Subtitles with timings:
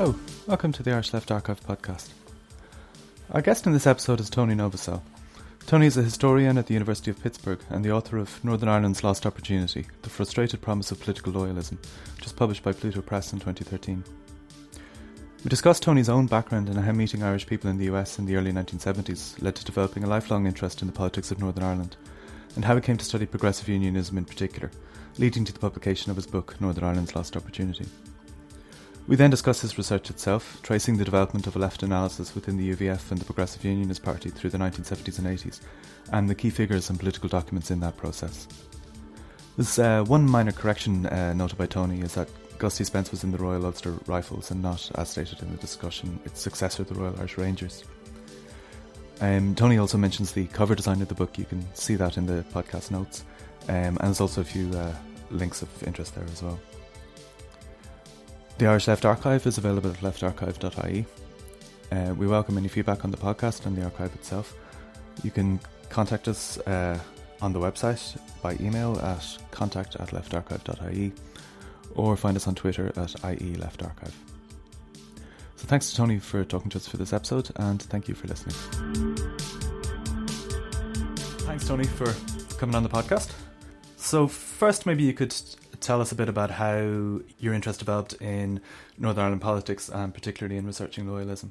[0.00, 0.14] Hello,
[0.46, 2.08] welcome to the Irish Left Archive podcast.
[3.32, 5.02] Our guest in this episode is Tony Novosel.
[5.66, 9.04] Tony is a historian at the University of Pittsburgh and the author of Northern Ireland's
[9.04, 11.76] Lost Opportunity The Frustrated Promise of Political Loyalism,
[12.16, 14.02] which was published by Pluto Press in 2013.
[15.44, 18.36] We discussed Tony's own background and how meeting Irish people in the US in the
[18.36, 21.98] early 1970s led to developing a lifelong interest in the politics of Northern Ireland,
[22.56, 24.70] and how he came to study progressive unionism in particular,
[25.18, 27.84] leading to the publication of his book Northern Ireland's Lost Opportunity.
[29.10, 32.76] We then discuss his research itself, tracing the development of a left analysis within the
[32.76, 35.58] UVF and the Progressive Unionist Party through the 1970s and 80s,
[36.12, 38.46] and the key figures and political documents in that process.
[39.56, 42.28] There's uh, one minor correction uh, noted by Tony is that
[42.58, 46.20] Gusty Spence was in the Royal Ulster Rifles and not, as stated in the discussion,
[46.24, 47.82] its successor, the Royal Irish Rangers.
[49.20, 51.36] Um, Tony also mentions the cover design of the book.
[51.36, 53.24] You can see that in the podcast notes.
[53.68, 54.94] Um, and there's also a few uh,
[55.32, 56.60] links of interest there as well.
[58.60, 61.06] The Irish Left Archive is available at leftarchive.ie.
[61.90, 64.54] Uh, we welcome any feedback on the podcast and the archive itself.
[65.24, 65.58] You can
[65.88, 67.00] contact us uh,
[67.40, 71.10] on the website by email at contact at leftarchive.ie
[71.94, 74.14] or find us on Twitter at IE Left Archive.
[75.56, 78.28] So thanks to Tony for talking to us for this episode and thank you for
[78.28, 78.56] listening.
[81.46, 82.14] Thanks, Tony, for
[82.58, 83.32] coming on the podcast.
[83.96, 85.34] So, first, maybe you could
[85.80, 88.60] tell us a bit about how your interest developed in
[88.98, 91.50] Northern Ireland politics and particularly in researching loyalism.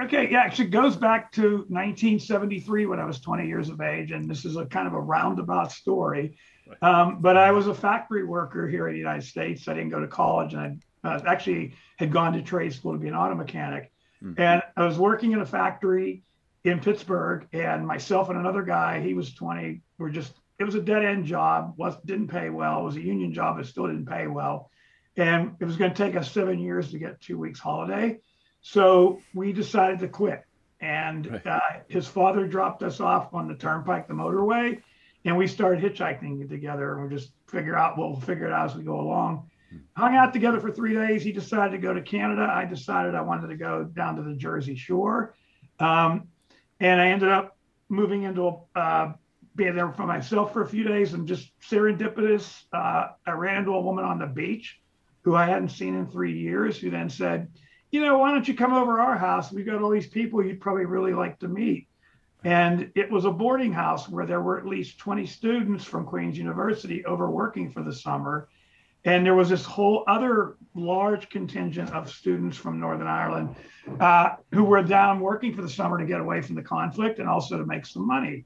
[0.00, 4.30] Okay, yeah, actually goes back to 1973 when I was 20 years of age, and
[4.30, 6.36] this is a kind of a roundabout story.
[6.82, 9.66] Um, but I was a factory worker here in the United States.
[9.66, 12.98] I didn't go to college, and I uh, actually had gone to trade school to
[12.98, 13.90] be an auto mechanic.
[14.22, 14.40] Mm-hmm.
[14.40, 16.22] And I was working in a factory
[16.64, 20.80] in Pittsburgh, and myself and another guy, he was 20, were just it was a
[20.80, 21.74] dead end job.
[21.76, 22.80] was didn't pay well.
[22.80, 24.70] It was a union job, It still didn't pay well.
[25.16, 28.18] And it was going to take us seven years to get two weeks holiday.
[28.60, 30.44] So we decided to quit.
[30.80, 31.46] And right.
[31.46, 34.82] uh, his father dropped us off on the turnpike, the motorway,
[35.24, 36.94] and we started hitchhiking together.
[36.94, 39.48] And we just figure out we'll figure it out as we go along.
[39.70, 39.76] Hmm.
[39.96, 41.22] Hung out together for three days.
[41.22, 42.50] He decided to go to Canada.
[42.52, 45.34] I decided I wanted to go down to the Jersey Shore,
[45.80, 46.28] um,
[46.80, 47.56] and I ended up
[47.88, 49.12] moving into a uh,
[49.56, 52.64] being there for myself for a few days and just serendipitous.
[52.72, 54.78] Uh, I ran into a woman on the beach
[55.22, 57.48] who I hadn't seen in three years, who then said,
[57.90, 59.50] You know, why don't you come over our house?
[59.50, 61.88] We've got all these people you'd probably really like to meet.
[62.44, 66.38] And it was a boarding house where there were at least 20 students from Queen's
[66.38, 68.48] University over working for the summer.
[69.04, 73.56] And there was this whole other large contingent of students from Northern Ireland
[73.98, 77.28] uh, who were down working for the summer to get away from the conflict and
[77.28, 78.44] also to make some money.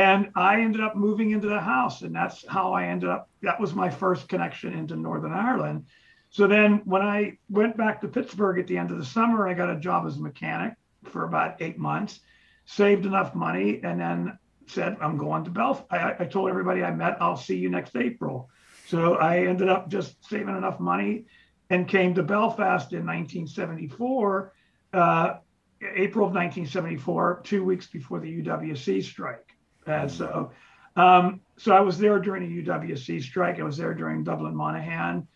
[0.00, 3.28] And I ended up moving into the house, and that's how I ended up.
[3.42, 5.84] That was my first connection into Northern Ireland.
[6.30, 9.52] So then, when I went back to Pittsburgh at the end of the summer, I
[9.52, 10.72] got a job as a mechanic
[11.04, 12.20] for about eight months,
[12.64, 15.86] saved enough money, and then said, I'm going to Belfast.
[15.90, 18.48] I, I told everybody I met, I'll see you next April.
[18.86, 21.26] So I ended up just saving enough money
[21.68, 24.54] and came to Belfast in 1974,
[24.94, 25.34] uh,
[25.82, 29.56] April of 1974, two weeks before the UWC strike.
[29.86, 30.50] And so,
[30.96, 33.58] um, so I was there during the UWC strike.
[33.58, 35.26] I was there during Dublin Monaghan,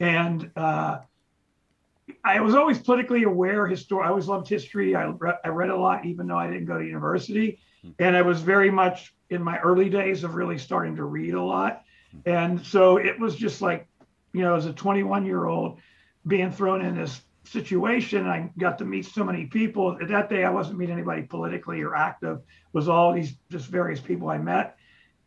[0.00, 0.98] and uh,
[2.24, 3.66] I was always politically aware.
[3.66, 4.94] Histor- I always loved history.
[4.94, 7.58] I, re- I read a lot, even though I didn't go to university.
[7.82, 7.90] Hmm.
[7.98, 11.42] And I was very much in my early days of really starting to read a
[11.42, 11.82] lot.
[12.26, 13.88] And so it was just like,
[14.32, 15.78] you know, as a 21 year old
[16.26, 18.26] being thrown in this situation.
[18.26, 19.98] I got to meet so many people.
[20.00, 22.38] That day, I wasn't meeting anybody politically or active.
[22.38, 24.76] It was all these just various people I met,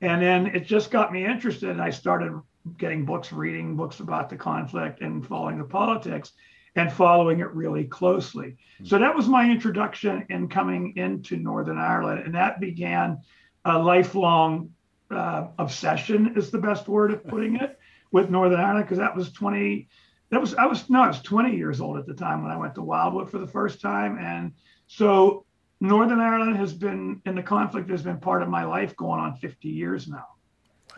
[0.01, 1.69] and then it just got me interested.
[1.69, 2.39] And I started
[2.77, 6.33] getting books, reading books about the conflict, and following the politics,
[6.75, 8.57] and following it really closely.
[8.83, 13.19] So that was my introduction in coming into Northern Ireland, and that began
[13.65, 14.71] a lifelong
[15.09, 17.79] uh, obsession, is the best word of putting it,
[18.11, 19.87] with Northern Ireland because that was 20
[20.29, 22.57] that was I was no, I was 20 years old at the time when I
[22.57, 24.53] went to Wildwood for the first time, and
[24.87, 25.45] so
[25.79, 29.35] Northern Ireland has been in the conflict has been part of my life going on
[29.35, 30.25] 50 years now.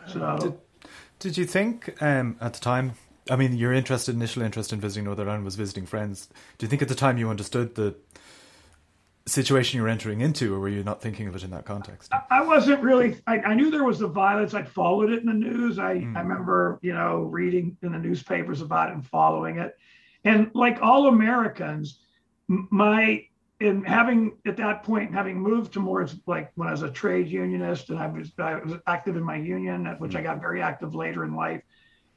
[0.06, 0.58] So, did,
[1.18, 2.92] did you think um, at the time?
[3.30, 6.28] I mean, your interest, initial interest in visiting Northern Ireland was visiting friends.
[6.58, 7.94] Do you think at the time you understood the
[9.30, 12.12] situation you were entering into, or were you not thinking of it in that context?
[12.30, 13.16] I, wasn't really.
[13.26, 14.54] I, I, knew there was the violence.
[14.54, 15.78] I followed it in the news.
[15.78, 16.16] I, mm.
[16.16, 19.76] I remember, you know, reading in the newspapers about it and following it.
[20.24, 22.00] And like all Americans,
[22.48, 23.24] my
[23.60, 27.28] in having at that point having moved to more like when I was a trade
[27.28, 30.18] unionist and I was I was active in my union, which mm.
[30.18, 31.62] I got very active later in life.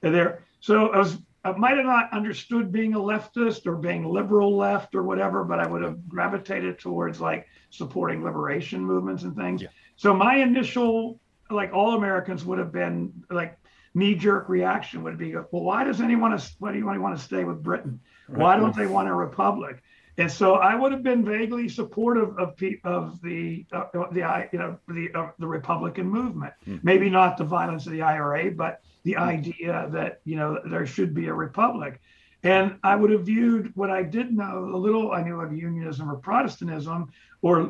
[0.01, 4.55] There, so I was I might have not understood being a leftist or being liberal
[4.55, 9.61] left or whatever, but I would have gravitated towards like supporting liberation movements and things.
[9.61, 9.67] Yeah.
[9.97, 11.19] So my initial,
[11.49, 13.57] like all Americans, would have been like
[13.93, 17.43] knee jerk reaction would be, well, why does anyone why do you want to stay
[17.43, 17.99] with Britain?
[18.27, 19.83] Why don't they want a republic?
[20.17, 24.77] And so I would have been vaguely supportive of of the uh, the you know
[24.87, 26.53] the uh, the Republican movement.
[26.67, 26.83] Mm.
[26.83, 31.13] Maybe not the violence of the IRA, but the idea that you know there should
[31.13, 32.01] be a republic.
[32.43, 36.11] And I would have viewed what I did know, a little I knew of unionism
[36.11, 37.09] or Protestantism
[37.41, 37.65] or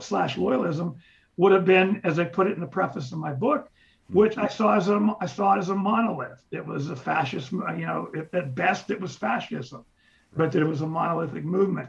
[0.00, 0.96] slash loyalism,
[1.36, 3.70] would have been, as I put it in the preface of my book,
[4.10, 6.42] which I saw as a I saw it as a monolith.
[6.50, 9.84] It was a fascist, you know, at best it was fascism,
[10.36, 11.88] but that it was a monolithic movement.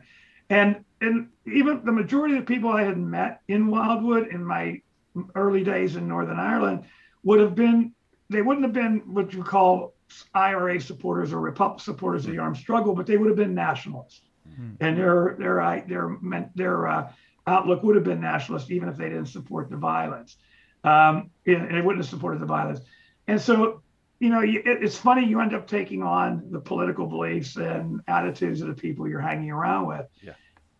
[0.49, 4.81] And and even the majority of the people I had met in Wildwood in my
[5.35, 6.85] early days in Northern Ireland
[7.23, 7.93] would have been
[8.29, 9.93] they wouldn't have been what you call
[10.33, 14.21] IRA supporters or Republic supporters of the armed struggle, but they would have been nationalists,
[14.47, 14.71] mm-hmm.
[14.79, 16.17] and their their their
[16.55, 17.11] their uh,
[17.47, 20.37] outlook would have been nationalist, even if they didn't support the violence,
[20.83, 22.79] um, and they wouldn't have supported the violence.
[23.27, 23.81] And so,
[24.19, 28.61] you know, it, it's funny you end up taking on the political beliefs and attitudes
[28.61, 30.07] of the people you're hanging around with.
[30.21, 30.33] Yeah.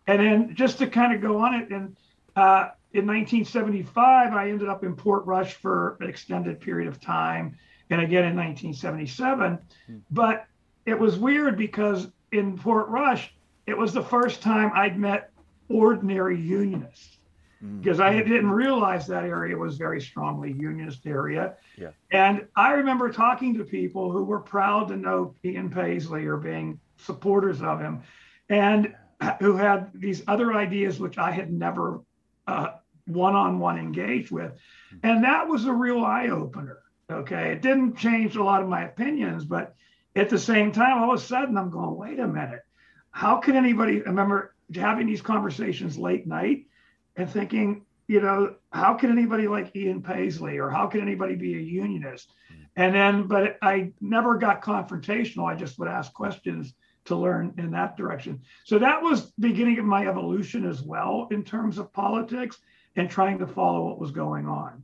[0.06, 1.96] And then just to kind of go on it, and
[2.34, 7.56] uh, in 1975, I ended up in Portrush for an extended period of time,
[7.88, 9.58] and again in 1977.
[9.86, 9.96] Hmm.
[10.10, 10.46] But
[10.86, 13.28] it was weird because in Portrush,
[13.66, 15.30] it was the first time I'd met
[15.68, 17.18] ordinary unionists
[17.60, 17.78] hmm.
[17.78, 21.54] because I didn't realize that area was very strongly unionist area.
[21.76, 21.90] Yeah.
[22.10, 26.80] And I remember talking to people who were proud to know Ian Paisley or being
[26.96, 28.02] supporters of him,
[28.48, 28.96] and
[29.38, 32.00] who had these other ideas which I had never
[32.46, 32.68] uh,
[33.06, 34.52] one-on-one engaged with.
[35.02, 37.52] And that was a real eye-opener okay?
[37.52, 39.74] It didn't change a lot of my opinions but
[40.16, 42.62] at the same time all of a sudden i'm going wait a minute.
[43.10, 46.66] How can anybody I remember having these conversations late night
[47.16, 51.54] and thinking you know how can anybody like ian paisley or how can anybody be
[51.56, 52.32] a unionist?
[52.76, 55.50] And then but i never got confrontational.
[55.50, 56.74] I just would ask questions
[57.10, 61.44] to learn in that direction so that was beginning of my evolution as well in
[61.44, 62.56] terms of politics
[62.96, 64.82] and trying to follow what was going on.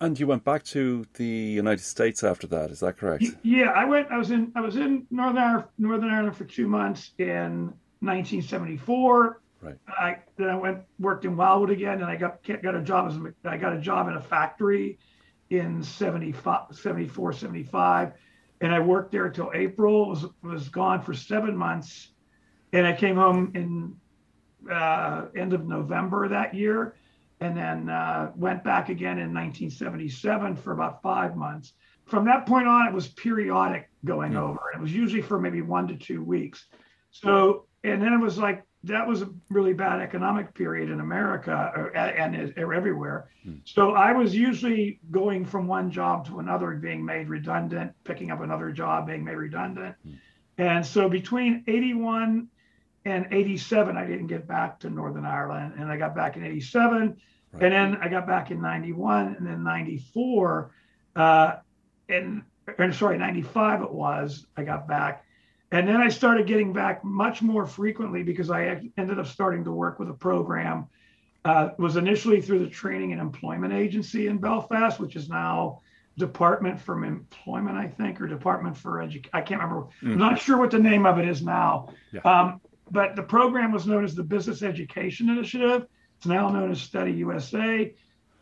[0.00, 3.24] And you went back to the United States after that, is that correct?
[3.42, 4.10] Yeah, I went.
[4.10, 4.50] I was in.
[4.56, 9.40] I was in Northern Ireland, Northern Ireland for two months in 1974.
[9.60, 9.76] Right.
[9.86, 13.32] I then I went worked in Wildwood again, and I got got a job as
[13.44, 14.98] I got a job in a factory
[15.50, 18.12] in 75, 74, 75,
[18.62, 20.08] and I worked there until April.
[20.08, 22.12] Was was gone for seven months,
[22.72, 23.96] and I came home in
[24.72, 26.94] uh, end of November that year,
[27.40, 31.74] and then uh, went back again in 1977 for about five months.
[32.06, 34.60] From that point on, it was periodic going over.
[34.74, 36.66] It was usually for maybe one to two weeks.
[37.10, 41.72] So, and then it was like that was a really bad economic period in America
[41.76, 43.28] or, and or everywhere.
[43.44, 43.56] Hmm.
[43.64, 48.40] So I was usually going from one job to another, being made redundant, picking up
[48.40, 49.94] another job, being made redundant.
[50.02, 50.12] Hmm.
[50.58, 52.48] And so between 81
[53.04, 57.16] and 87 i didn't get back to northern ireland and i got back in 87
[57.52, 57.62] right.
[57.62, 60.70] and then i got back in 91 and then 94
[61.16, 61.56] uh,
[62.08, 62.42] and
[62.78, 65.24] or sorry 95 it was i got back
[65.72, 69.72] and then i started getting back much more frequently because i ended up starting to
[69.72, 70.86] work with a program
[71.44, 75.80] uh, was initially through the training and employment agency in belfast which is now
[76.16, 80.12] department for employment i think or department for education i can't remember mm-hmm.
[80.12, 82.20] i'm not sure what the name of it is now yeah.
[82.20, 82.60] um,
[82.92, 85.86] but the program was known as the Business Education Initiative.
[86.18, 87.92] It's now known as Study USA.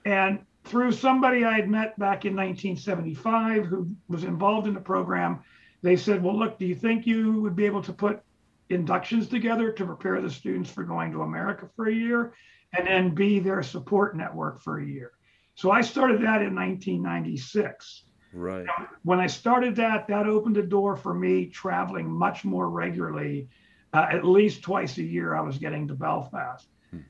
[0.05, 5.45] And through somebody I had met back in 1975 who was involved in the program,
[5.83, 8.21] they said, Well, look, do you think you would be able to put
[8.69, 12.35] inductions together to prepare the students for going to America for a year
[12.77, 15.13] and then be their support network for a year?
[15.55, 18.05] So I started that in 1996.
[18.33, 18.67] Right.
[19.03, 23.49] When I started that, that opened the door for me traveling much more regularly
[23.93, 26.69] uh, at least twice a year I was getting to Belfast.
[26.91, 27.01] Hmm.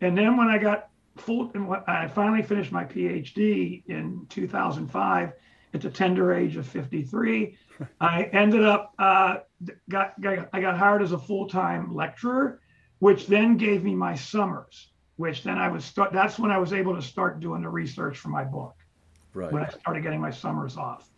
[0.00, 5.32] And then when I got full, and I finally finished my PhD in 2005
[5.74, 7.58] at the tender age of 53.
[8.00, 9.38] I ended up uh,
[9.88, 12.60] got, got I got hired as a full time lecturer,
[12.98, 14.88] which then gave me my summers.
[15.16, 16.12] Which then I was start.
[16.12, 18.76] That's when I was able to start doing the research for my book.
[19.34, 19.52] Right.
[19.52, 21.08] When I started getting my summers off.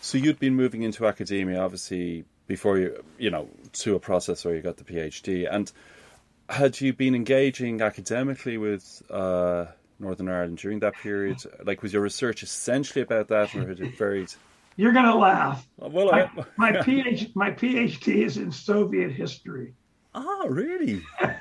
[0.00, 4.56] So you'd been moving into academia, obviously before you, you know, to a process where
[4.56, 5.46] you got the PhD.
[5.48, 5.70] And
[6.48, 9.66] had you been engaging academically with uh,
[10.00, 11.36] Northern Ireland during that period?
[11.62, 14.32] Like, was your research essentially about that, or had it varied?
[14.78, 15.68] You're gonna laugh.
[15.76, 19.74] Well, My, I, my PhD, my PhD is in Soviet history.
[20.14, 21.02] oh, really?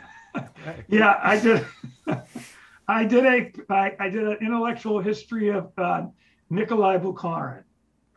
[0.87, 1.65] Yeah, I did.
[2.87, 6.05] I did a I, I did an intellectual history of uh,
[6.51, 7.63] Nikolai Bukharin.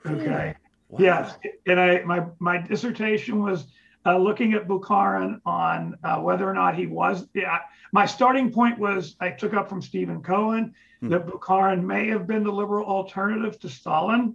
[0.04, 0.54] Okay.
[0.88, 0.98] Wow.
[1.00, 3.66] Yes, and I my my dissertation was
[4.04, 7.26] uh, looking at Bukharin on uh, whether or not he was.
[7.32, 7.58] Yeah,
[7.92, 12.42] my starting point was I took up from Stephen Cohen that Bukharin may have been
[12.44, 14.34] the liberal alternative to Stalin,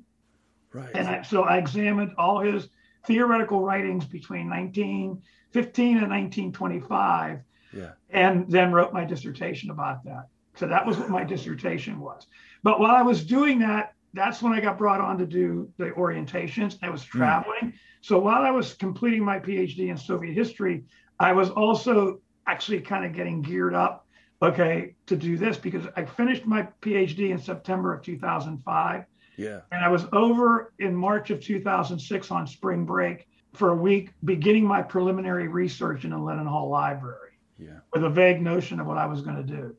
[0.76, 0.90] Right.
[0.94, 2.70] and I, so I examined all his
[3.06, 7.40] theoretical writings between 1915 and 1925
[7.74, 7.92] yeah.
[8.10, 10.28] and then wrote my dissertation about that.
[10.56, 12.28] So that was what my dissertation was.
[12.64, 15.92] But while I was doing that, that's when I got brought on to do the
[15.92, 16.78] orientations.
[16.82, 17.18] I was hmm.
[17.18, 17.74] traveling.
[18.02, 20.86] So while I was completing my PhD in Soviet history,
[21.20, 24.08] I was also actually kind of getting geared up,
[24.42, 29.06] okay, to do this because I finished my PhD in September of 2005.
[29.38, 29.62] Yeah.
[29.72, 34.66] And I was over in March of 2006 on spring break for a week, beginning
[34.66, 37.80] my preliminary research in the Linen Hall Library Yeah.
[37.94, 39.76] with a vague notion of what I was going to do.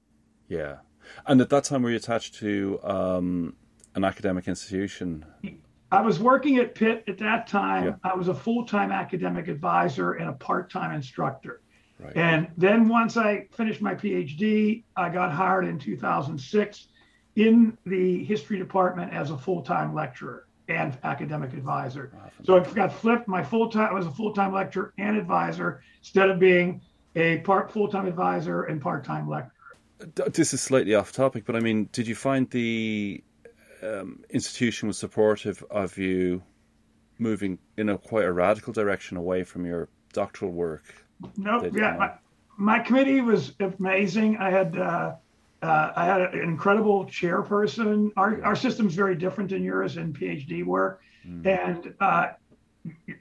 [0.48, 0.76] Yeah.
[1.26, 3.54] And at that time, were you attached to um,
[3.94, 5.24] an academic institution?
[5.92, 7.84] I was working at Pitt at that time.
[7.84, 7.94] Yeah.
[8.02, 11.60] I was a full time academic advisor and a part time instructor.
[11.98, 12.16] Right.
[12.16, 16.88] And then once I finished my PhD, I got hired in 2006
[17.36, 22.12] in the history department as a full time lecturer and academic advisor.
[22.44, 23.28] So I got flipped.
[23.28, 26.80] My full time I was a full time lecturer and advisor instead of being
[27.14, 29.52] a part full time advisor and part time lecturer.
[30.32, 33.22] This is slightly off topic, but I mean, did you find the
[33.82, 36.42] um, institution was supportive of you
[37.18, 41.06] moving in a quite a radical direction away from your doctoral work?
[41.38, 41.72] Nope.
[41.72, 42.12] Yeah, my,
[42.58, 44.36] my committee was amazing.
[44.36, 45.14] I had uh,
[45.66, 48.10] uh, I had an incredible chairperson.
[48.16, 51.00] Our our system's very different than yours in PhD work,
[51.44, 52.28] and uh,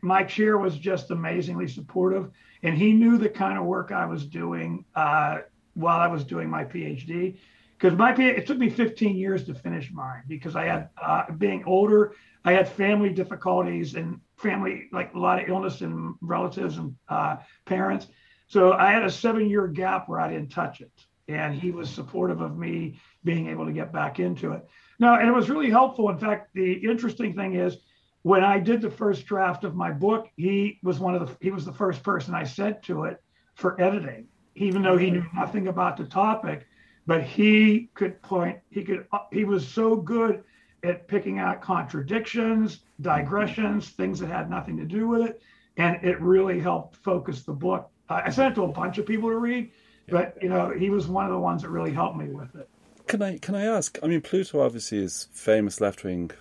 [0.02, 2.32] my chair was just amazingly supportive,
[2.64, 5.40] and he knew the kind of work I was doing uh,
[5.74, 7.38] while I was doing my PhD.
[7.78, 11.64] Because my it took me 15 years to finish mine because I had uh, being
[11.66, 12.14] older,
[12.46, 17.38] I had family difficulties and family like a lot of illness and relatives and uh,
[17.66, 18.08] parents.
[18.48, 20.92] So I had a seven year gap where I didn't touch it.
[21.28, 24.68] And he was supportive of me being able to get back into it.
[25.00, 26.10] No, and it was really helpful.
[26.10, 27.78] In fact, the interesting thing is
[28.22, 31.52] when I did the first draft of my book, he was one of the he
[31.52, 33.22] was the first person I sent to it
[33.56, 36.66] for editing, even though he knew nothing about the topic.
[37.08, 40.44] But he could point, he could he was so good
[40.84, 45.42] at picking out contradictions, digressions, things that had nothing to do with it.
[45.78, 47.90] And it really helped focus the book.
[48.08, 49.72] I sent it to a bunch of people to read,
[50.08, 52.70] but you know, he was one of the ones that really helped me with it.
[53.08, 54.00] Can I can I ask?
[54.02, 56.32] I mean, Pluto obviously is famous left wing,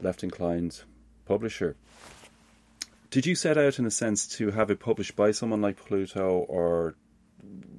[0.00, 0.82] left inclined
[1.24, 1.76] publisher.
[3.10, 6.44] Did you set out, in a sense, to have it published by someone like Pluto,
[6.48, 6.94] or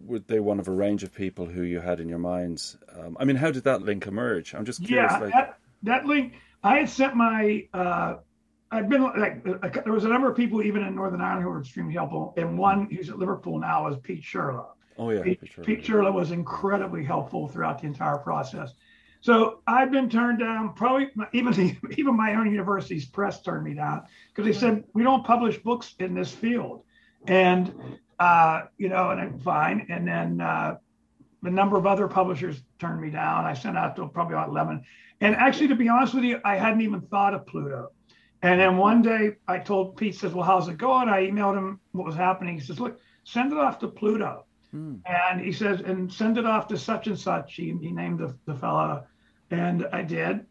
[0.06, 2.78] were they one of a range of people who you had in your minds?
[2.94, 4.54] Um, I mean, how did that link emerge?
[4.54, 5.12] I'm just curious.
[5.12, 6.34] Yeah, like, that, that link.
[6.64, 7.68] I had sent my.
[7.74, 8.16] Uh,
[8.72, 9.44] I've been like
[9.84, 12.58] there was a number of people even in Northern Ireland who were extremely helpful, and
[12.58, 14.68] one who's at Liverpool now is Pete Shirlow.
[15.02, 18.76] Oh yeah, Pete, Pete Shirlow was incredibly helpful throughout the entire process.
[19.20, 20.74] So I've been turned down.
[20.74, 25.02] Probably even the, even my own university's press turned me down because they said we
[25.02, 26.84] don't publish books in this field,
[27.26, 27.74] and
[28.20, 29.88] uh, you know, and I'm fine.
[29.90, 30.78] And then uh,
[31.42, 33.46] a number of other publishers turned me down.
[33.46, 34.86] I sent out to probably about eleven.
[35.20, 37.90] And actually, to be honest with you, I hadn't even thought of Pluto.
[38.44, 41.10] And then one day I told Pete, says, Well, how's it going?
[41.10, 42.56] I emailed him what was happening.
[42.56, 44.46] He says, Look, send it off to Pluto.
[44.72, 44.96] Hmm.
[45.06, 47.56] And he says, and send it off to such and such.
[47.56, 49.06] He, he named the, the fellow.
[49.50, 50.46] And I did.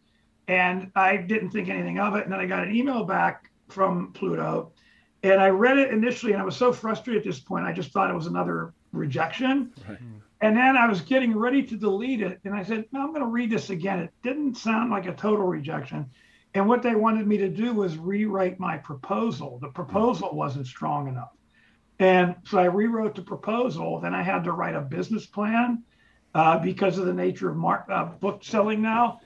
[0.48, 2.24] And I didn't think anything of it.
[2.24, 4.72] And then I got an email back from Pluto.
[5.22, 7.92] And I read it initially, and I was so frustrated at this point, I just
[7.92, 9.72] thought it was another rejection.
[9.88, 9.98] Right.
[9.98, 10.18] Hmm.
[10.42, 12.40] And then I was getting ready to delete it.
[12.44, 13.98] And I said, No, I'm going to read this again.
[14.00, 16.10] It didn't sound like a total rejection.
[16.54, 19.58] And what they wanted me to do was rewrite my proposal.
[19.60, 21.30] The proposal wasn't strong enough.
[22.00, 24.00] And so I rewrote the proposal.
[24.00, 25.82] Then I had to write a business plan
[26.34, 29.20] uh, because of the nature of mar- uh, book selling now.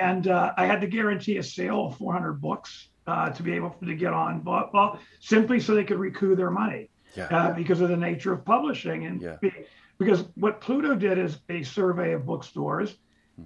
[0.00, 3.70] And uh, I had to guarantee a sale of 400 books uh, to be able
[3.84, 7.24] to get on, but, well, simply so they could recoup their money Yeah.
[7.26, 9.06] uh, because of the nature of publishing.
[9.06, 9.36] And Yeah.
[9.42, 9.52] be-
[9.98, 12.96] because what Pluto did is a survey of bookstores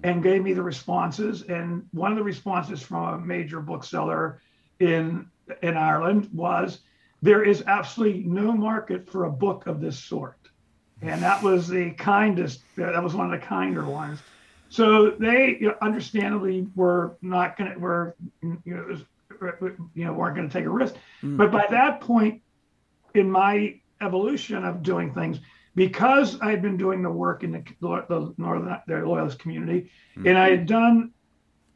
[0.03, 1.41] and gave me the responses.
[1.43, 4.41] And one of the responses from a major bookseller
[4.79, 5.27] in
[5.63, 6.81] in Ireland was
[7.21, 10.37] there is absolutely no market for a book of this sort.
[11.01, 14.19] And that was the kindest, that was one of the kinder ones.
[14.69, 18.97] So they you know, understandably were not going to, were, you know,
[19.93, 20.95] you know, weren't going to take a risk.
[21.23, 21.37] Mm.
[21.37, 22.41] But by that point
[23.13, 25.39] in my evolution of doing things,
[25.75, 30.27] because I had been doing the work in the, the northern the loyalist community, mm.
[30.27, 31.11] and I had done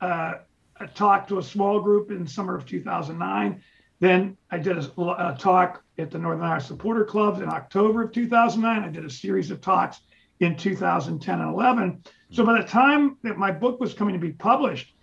[0.02, 0.34] uh,
[0.80, 3.62] a talk to a small group in summer of 2009.
[4.02, 8.12] Then I did a, a talk at the Northern Irish Supporter Clubs in October of
[8.12, 8.84] 2009.
[8.84, 10.02] I did a series of talks
[10.40, 12.04] in 2010 and 11.
[12.32, 14.96] So by the time that my book was coming to be published,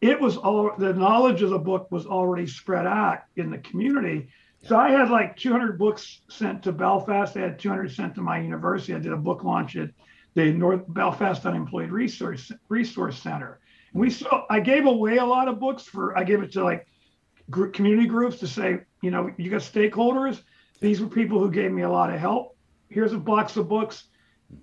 [0.00, 4.28] it was all the knowledge of the book was already spread out in the community.
[4.62, 7.36] So I had like 200 books sent to Belfast.
[7.36, 8.94] I had 200 sent to my university.
[8.94, 9.90] I did a book launch at
[10.32, 13.60] the North Belfast Unemployed Resource Resource Center.
[13.92, 16.64] And we saw I gave away a lot of books for I gave it to
[16.64, 16.86] like
[17.50, 20.42] group, community groups to say, you know, you got stakeholders.
[20.80, 22.56] These were people who gave me a lot of help.
[22.88, 24.04] Here's a box of books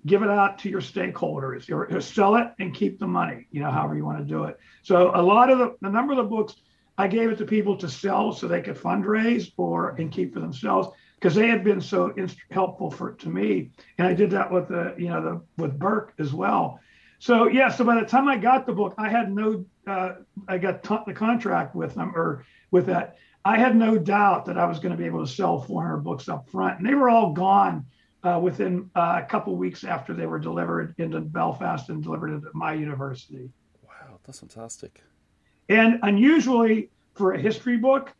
[0.06, 3.60] give it out to your stakeholders or, or, sell it and keep the money, you
[3.60, 4.58] know, however you want to do it.
[4.82, 6.54] So a lot of the, the number of the books
[6.98, 10.40] I gave it to people to sell so they could fundraise or and keep for
[10.40, 12.14] themselves because they had been so
[12.50, 13.70] helpful for to me.
[13.98, 16.80] And I did that with the, you know, the with Burke as well.
[17.22, 20.14] So yeah, so by the time I got the book, I had no, uh,
[20.48, 23.16] I got t- the contract with them or with that.
[23.44, 26.28] I had no doubt that I was going to be able to sell 400 books
[26.28, 27.86] up front, and they were all gone
[28.24, 32.54] uh, within uh, a couple weeks after they were delivered into Belfast and delivered at
[32.56, 33.48] my university.
[33.84, 35.00] Wow, that's fantastic.
[35.68, 38.12] And unusually for a history book,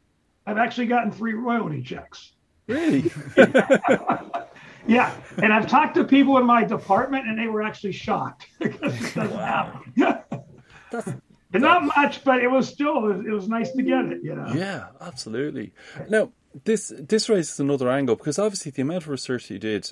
[0.46, 2.34] I've actually gotten three royalty checks.
[2.68, 3.10] Really?
[4.86, 5.14] yeah.
[5.38, 9.14] And I've talked to people in my department and they were actually shocked because it
[9.14, 9.92] doesn't happen.
[10.90, 11.12] that's,
[11.54, 14.52] and not much, but it was still it was nice to get it, you know.
[14.54, 15.72] Yeah, absolutely.
[16.08, 16.32] Now,
[16.64, 19.90] this this raises another angle because obviously the amount of research you did,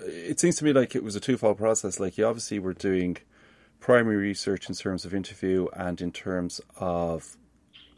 [0.00, 2.00] uh, it seems to me like it was a twofold process.
[2.00, 3.18] Like you obviously were doing
[3.78, 7.36] primary research in terms of interview and in terms of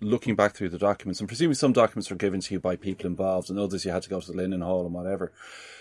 [0.01, 1.21] looking back through the documents.
[1.21, 4.03] And presumably some documents were given to you by people involved, and others you had
[4.03, 5.33] to go to the Linen Hall and whatever.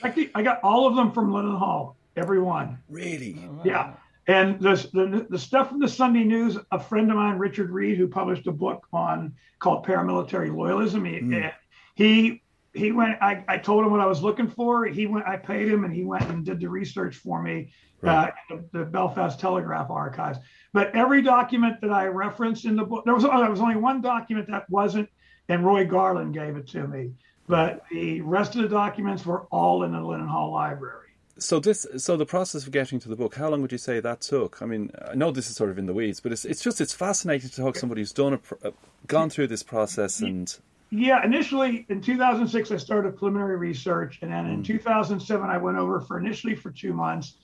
[0.03, 2.79] Actually, I got all of them from Linen Hall, every one.
[2.89, 3.37] Really?
[3.43, 3.61] Oh, wow.
[3.63, 3.93] Yeah.
[4.27, 7.97] And the, the, the stuff from the Sunday News, a friend of mine, Richard Reed,
[7.97, 11.53] who published a book on called Paramilitary Loyalism, he, mm
[11.95, 14.85] he he went I, I told him what I was looking for.
[14.85, 18.33] He went I paid him and he went and did the research for me right.
[18.51, 20.39] uh, the, the, Belfast Telegraph archives.
[20.73, 24.01] But every document that I referenced in the book, there was there was only one
[24.01, 25.09] document that wasn't,
[25.49, 27.11] and Roy Garland gave it to me.
[27.47, 31.05] But the rest of the documents were all in the Linen Hall Library.
[31.39, 33.99] So this, so the process of getting to the book, how long would you say
[33.99, 34.61] that took?
[34.61, 36.81] I mean, I know this is sort of in the weeds, but it's it's just
[36.81, 38.73] it's fascinating to talk to somebody who's done a,
[39.05, 40.57] gone through this process and
[40.89, 44.19] yeah, initially in 2006, I started preliminary research.
[44.21, 44.65] And then in mm.
[44.65, 47.35] 2007, I went over for initially for two months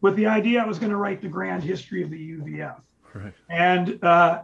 [0.00, 2.80] with the idea I was going to write the grand history of the UVF.
[3.14, 3.32] Right.
[3.48, 4.42] And, uh,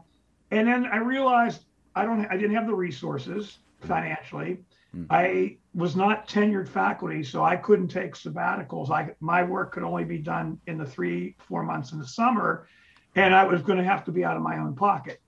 [0.50, 4.58] and then I realized I don't, I didn't have the resources financially.
[4.96, 5.06] Mm.
[5.11, 8.90] I was not tenured faculty, so I couldn't take sabbaticals.
[8.90, 12.66] I, my work could only be done in the three, four months in the summer.
[13.14, 15.20] And I was going to have to be out of my own pocket.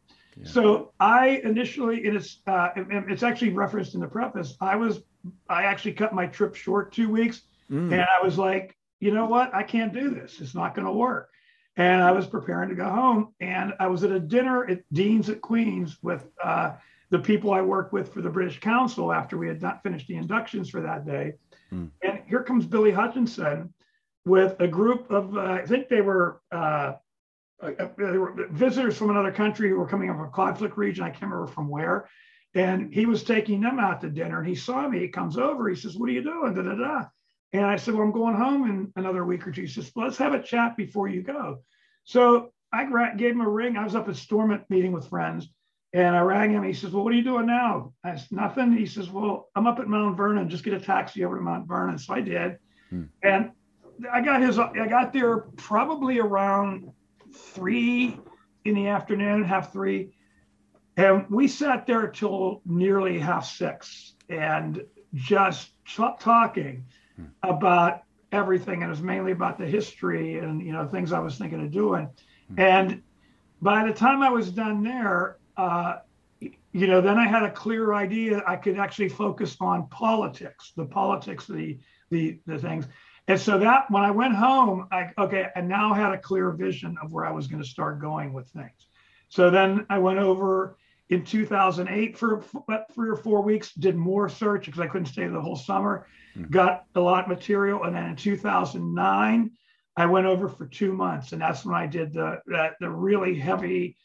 [0.45, 4.57] So I initially, and it's uh, it's actually referenced in the preface.
[4.61, 5.03] I was
[5.49, 7.93] I actually cut my trip short two weeks, mm.
[7.93, 10.41] and I was like, you know what, I can't do this.
[10.41, 11.29] It's not going to work.
[11.77, 15.29] And I was preparing to go home, and I was at a dinner at Dean's
[15.29, 16.73] at Queens with uh,
[17.11, 20.17] the people I worked with for the British Council after we had not finished the
[20.17, 21.35] inductions for that day.
[21.73, 21.91] Mm.
[22.03, 23.73] And here comes Billy Hutchinson
[24.25, 26.41] with a group of, uh, I think they were
[27.63, 27.87] uh,
[28.51, 31.05] visitors from another country who were coming from a conflict region.
[31.05, 32.09] I can't remember from where.
[32.55, 34.99] And he was taking them out to dinner and he saw me.
[35.01, 35.69] He comes over.
[35.69, 36.55] He says, What are you doing?
[36.55, 37.05] Da, da, da.
[37.53, 39.63] And I said, Well, I'm going home in another week or two.
[39.63, 41.63] He says, well, Let's have a chat before you go.
[42.05, 42.85] So I
[43.17, 43.77] gave him a ring.
[43.77, 45.49] I was up at Stormont meeting with friends
[45.93, 46.65] and I rang him.
[46.65, 47.93] He says, Well, what are you doing now?
[48.03, 48.73] I said, Nothing.
[48.73, 50.49] He says, Well, I'm up at Mount Vernon.
[50.49, 51.99] Just get a taxi over to Mount Vernon.
[51.99, 52.59] So I did.
[52.89, 53.05] Hmm.
[53.23, 53.51] And
[54.13, 56.91] I got his, I got there probably around
[57.33, 58.19] three
[58.65, 60.13] in the afternoon, half three.
[60.97, 66.85] And we sat there till nearly half six and just talking
[67.17, 67.25] hmm.
[67.43, 68.83] about everything.
[68.83, 71.71] And it was mainly about the history and, you know, things I was thinking of
[71.71, 72.09] doing.
[72.49, 72.61] Hmm.
[72.61, 73.03] And
[73.63, 75.99] by the time I was done there, uh,
[76.73, 78.43] you know, then I had a clear idea.
[78.47, 81.79] I could actually focus on politics, the politics, the
[82.11, 82.87] the the things.
[83.31, 86.97] And so that when I went home, I okay, I now had a clear vision
[87.01, 88.89] of where I was going to start going with things.
[89.29, 90.77] So then I went over
[91.11, 92.43] in 2008 for
[92.93, 96.51] three or four weeks, did more search because I couldn't stay the whole summer, mm-hmm.
[96.51, 97.85] got a lot of material.
[97.85, 99.51] And then in 2009,
[99.97, 101.31] I went over for two months.
[101.31, 103.97] And that's when I did the, that, the really heavy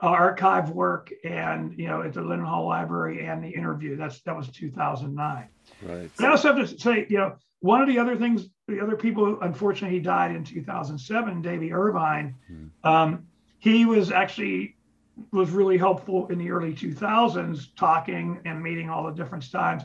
[0.00, 3.96] archive work and you know at the Linen Hall Library and the interview.
[3.96, 5.48] That's that was 2009.
[5.82, 6.10] Right.
[6.16, 8.96] But I also have to say, you know, one of the other things, the other
[8.96, 11.42] people, unfortunately, he died in 2007.
[11.42, 12.34] Davy Ervine.
[12.46, 12.88] Hmm.
[12.88, 13.26] Um,
[13.58, 14.76] he was actually
[15.32, 19.82] was really helpful in the early 2000s, talking and meeting all the different times,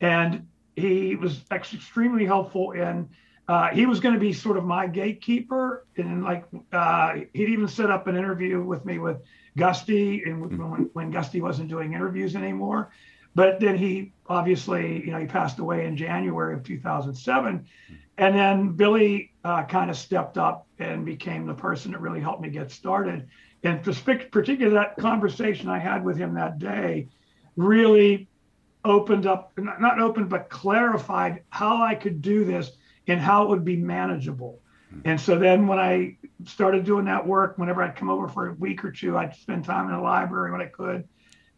[0.00, 3.08] and he was extremely helpful in.
[3.46, 7.68] Uh, he was going to be sort of my gatekeeper, and like uh, he'd even
[7.68, 9.18] set up an interview with me with
[9.56, 12.90] Gusty, and when, when Gusty wasn't doing interviews anymore.
[13.34, 17.66] But then he obviously, you know, he passed away in January of 2007,
[18.16, 22.42] and then Billy uh, kind of stepped up and became the person that really helped
[22.42, 23.28] me get started.
[23.62, 27.08] And particularly that conversation I had with him that day
[27.56, 28.28] really
[28.84, 32.70] opened up, not opened, but clarified how I could do this
[33.06, 34.60] and how it would be manageable.
[35.04, 38.54] And so then when I started doing that work, whenever I'd come over for a
[38.54, 41.08] week or two, I'd spend time in the library when I could.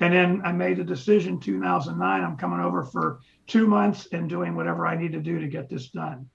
[0.01, 4.55] And then I made a decision 2009, I'm coming over for two months and doing
[4.55, 6.29] whatever I need to do to get this done.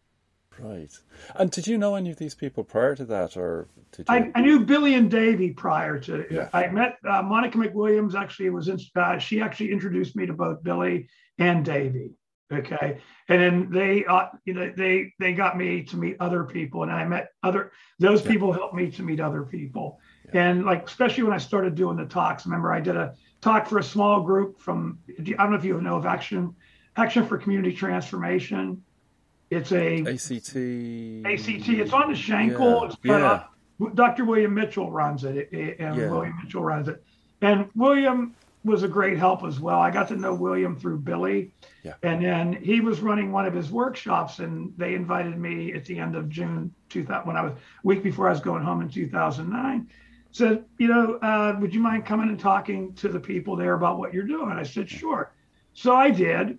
[0.60, 0.92] Right.
[1.36, 4.16] And did you know any of these people prior to that, or did you?
[4.16, 6.26] I, I knew Billy and Davy prior to.
[6.30, 6.50] Yeah.
[6.54, 8.16] I met uh, Monica McWilliams.
[8.16, 11.08] Actually, was in, uh, she actually introduced me to both Billy
[11.40, 12.12] and Davy.
[12.52, 12.98] Okay,
[13.30, 16.92] and then they, uh, you know, they they got me to meet other people, and
[16.92, 17.72] I met other.
[17.98, 18.32] Those Yeah.
[18.32, 20.00] people helped me to meet other people,
[20.34, 20.50] Yeah.
[20.50, 22.46] and like especially when I started doing the talks.
[22.46, 25.00] Remember, I did a talk for a small group from.
[25.18, 26.54] I don't know if you know of Action
[26.98, 28.84] Action for Community Transformation.
[29.52, 30.56] It's a ACT.
[31.26, 31.70] ACT.
[31.70, 32.82] It's on the Shankill.
[32.82, 32.86] Yeah.
[32.88, 33.44] It's Yeah.
[33.96, 34.26] Dr.
[34.26, 36.10] William Mitchell runs it, it- it- and Yeah.
[36.10, 37.04] William Mitchell runs it.
[37.42, 38.34] And William
[38.64, 39.80] was a great help as well.
[39.80, 41.52] I got to know William through Billy.
[41.84, 41.94] Yeah.
[42.04, 45.98] And then he was running one of his workshops, and they invited me at the
[46.00, 49.88] end of June 2000, when I was week before I was going home in 2009.
[50.34, 53.98] Said, you know, uh, would you mind coming and talking to the people there about
[53.98, 54.52] what you're doing?
[54.52, 55.34] I said, sure.
[55.74, 56.58] So I did.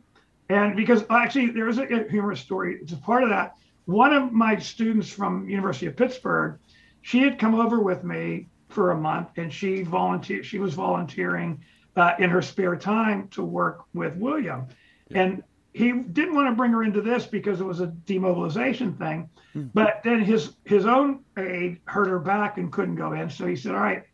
[0.48, 2.78] And because actually there is a humorous story.
[2.82, 3.56] It's a part of that.
[3.86, 6.58] One of my students from University of Pittsburgh,
[7.00, 10.46] she had come over with me for a month, and she volunteered.
[10.46, 11.62] She was volunteering
[11.96, 14.66] uh, in her spare time to work with William,
[15.10, 15.42] and
[15.74, 19.28] he didn't want to bring her into this because it was a demobilization thing.
[19.74, 23.56] But then his his own aide hurt her back and couldn't go in, so he
[23.56, 24.04] said, "All right,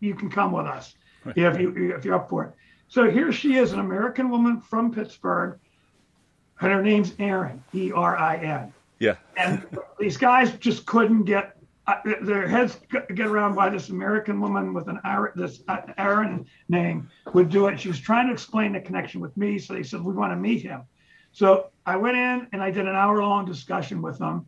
[0.00, 0.94] you can come with us
[1.36, 2.54] if you if you're up for it."
[2.88, 5.60] So here she is, an American woman from Pittsburgh,
[6.60, 8.72] and her name's Erin, E R I N.
[8.98, 9.16] Yeah.
[9.36, 9.66] And
[9.98, 14.88] these guys just couldn't get uh, their heads get around why this American woman with
[14.88, 17.80] an Aaron, this uh, Aaron name would do it.
[17.80, 20.36] She was trying to explain the connection with me, so they said we want to
[20.36, 20.82] meet him.
[21.32, 24.46] So I went in and I did an hour long discussion with them,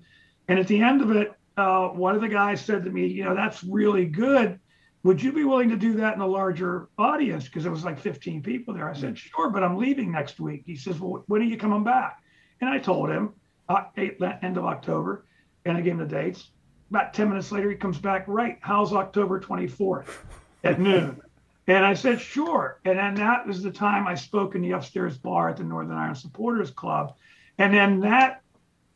[0.49, 3.25] and at the end of it, uh, one of the guys said to me, "You
[3.25, 4.61] know, that's really good.
[5.05, 7.45] Would you be willing to do that in a larger audience?
[7.45, 10.63] Because there was like 15 people there." I said, "Sure, but I'm leaving next week."
[10.67, 12.23] He says, "Well, when are you coming back?"
[12.61, 13.35] And I told him,
[13.69, 15.25] uh, eight, end of October,
[15.65, 16.51] and I gave him the dates.
[16.91, 20.09] About 10 minutes later, he comes back, right, how's October 24th
[20.65, 21.21] at noon?
[21.67, 22.81] And I said, sure.
[22.85, 25.97] And then that was the time I spoke in the upstairs bar at the Northern
[25.97, 27.15] Ireland Supporters Club.
[27.59, 28.42] And then that,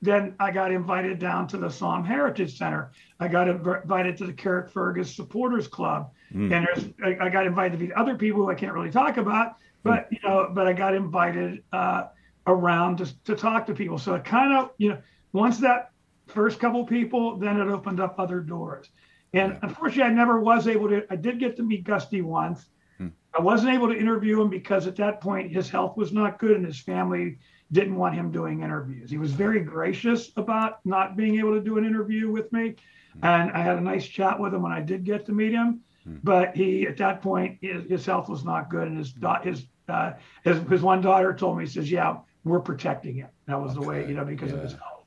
[0.02, 2.92] then I got invited down to the Somme Heritage Center.
[3.18, 6.10] I got invited to the Carrickfergus Supporters Club.
[6.32, 6.52] Hmm.
[6.52, 9.16] And there's, I, I got invited to meet other people who I can't really talk
[9.16, 10.14] about, but, hmm.
[10.14, 12.04] you know, but I got invited uh,
[12.46, 13.98] around to, to talk to people.
[13.98, 14.98] So it kind of, you know,
[15.32, 15.90] once that
[16.26, 18.88] first couple people, then it opened up other doors.
[19.32, 21.04] And unfortunately, I never was able to.
[21.10, 22.66] I did get to meet Gusty once.
[22.98, 23.08] Hmm.
[23.36, 26.52] I wasn't able to interview him because at that point his health was not good
[26.52, 27.38] and his family
[27.72, 29.10] didn't want him doing interviews.
[29.10, 32.76] He was very gracious about not being able to do an interview with me.
[33.22, 35.80] And I had a nice chat with him when I did get to meet him.
[36.06, 40.12] But he, at that point, his, his health was not good, and his his, uh,
[40.44, 43.80] his his one daughter told me, he says, "Yeah, we're protecting him." That was the
[43.80, 44.78] way, you know, because of his yeah.
[44.78, 45.04] health.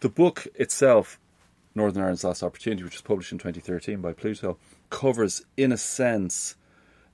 [0.00, 1.20] The book itself,
[1.76, 4.58] Northern Ireland's Lost Opportunity, which was published in 2013 by Pluto,
[4.90, 6.56] covers, in a sense,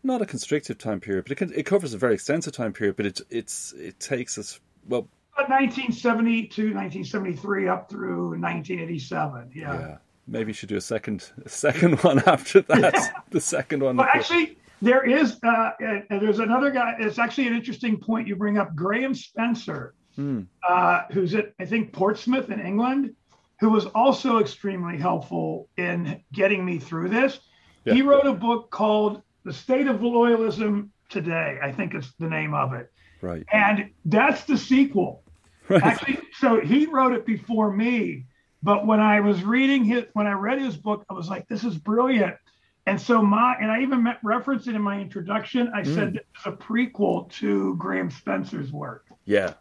[0.02, 2.96] not a constrictive time period, but it, can, it covers a very extensive time period.
[2.96, 9.50] But it it's it takes us well, About 1970 to 1973 up through 1987.
[9.54, 9.72] Yeah.
[9.72, 9.96] yeah.
[10.26, 13.24] Maybe you should do a second a second one after that.
[13.30, 13.96] the second one.
[13.96, 16.94] Well, actually, there is, uh, and and there's another guy.
[16.98, 18.74] It's actually an interesting point you bring up.
[18.74, 20.42] Graham Spencer, Hmm.
[20.68, 23.14] uh, who's at, I think, Portsmouth in England,
[23.60, 27.40] who was also extremely helpful in getting me through this.
[27.84, 32.52] He wrote a book called The State of Loyalism Today, I think is the name
[32.52, 32.92] of it.
[33.22, 33.46] right.
[33.50, 35.22] And that's the sequel.
[35.70, 35.82] Right.
[35.82, 38.26] Actually, so he wrote it before me,
[38.62, 41.64] but when I was reading his, when I read his book, I was like, this
[41.64, 42.36] is brilliant.
[42.84, 45.72] and so my and I even met, referenced it in my introduction.
[45.74, 45.94] I mm.
[45.94, 49.06] said it's a prequel to Graham Spencer's work.
[49.24, 49.54] Yeah.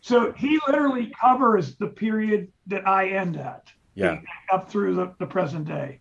[0.00, 3.70] So he literally covers the period that I end at.
[3.94, 4.20] Yeah.
[4.50, 6.00] Up through the, the present day.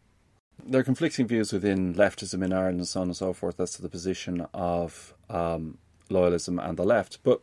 [0.66, 3.74] There are conflicting views within leftism in Ireland and so on and so forth as
[3.74, 5.78] to the position of um,
[6.10, 7.20] loyalism and the left.
[7.24, 7.42] But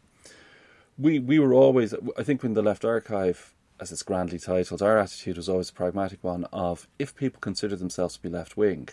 [0.98, 4.98] we we were always, I think, when the Left Archive, as it's grandly titled, our
[4.98, 8.88] attitude was always a pragmatic one of if people consider themselves to be left wing,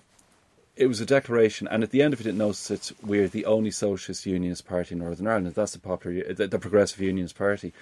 [0.76, 3.46] it was a declaration, and at the end of it, it notes that we're the
[3.46, 5.56] only socialist unionist party in Northern Ireland.
[5.56, 7.74] That's the popular, the, the Progressive Unionist Party.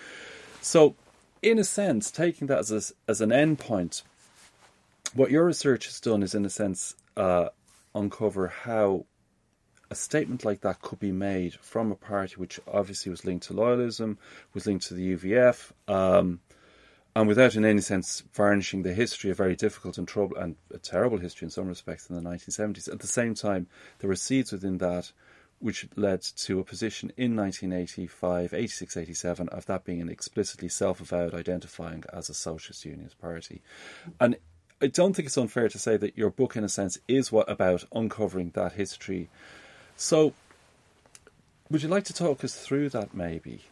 [0.62, 0.96] So,
[1.42, 4.04] in a sense, taking that as a, as an endpoint,
[5.14, 7.50] what your research has done is, in a sense, uh,
[7.94, 9.06] uncover how
[9.92, 13.54] a statement like that could be made from a party which obviously was linked to
[13.54, 14.18] loyalism,
[14.54, 16.40] was linked to the UVF, um,
[17.16, 20.78] and without in any sense varnishing the history, a very difficult and trouble and a
[20.78, 22.92] terrible history in some respects in the 1970s.
[22.92, 23.68] At the same time,
[24.00, 25.12] there were seeds within that
[25.60, 31.34] which led to a position in 1985, 86, 87 of that being an explicitly self-avowed
[31.34, 33.62] identifying as a socialist unionist party.
[34.20, 34.38] And
[34.82, 37.50] I don't think it's unfair to say that your book, in a sense, is what
[37.50, 39.30] about uncovering that history.
[40.00, 40.32] So,
[41.70, 43.66] would you like to talk us through that, maybe?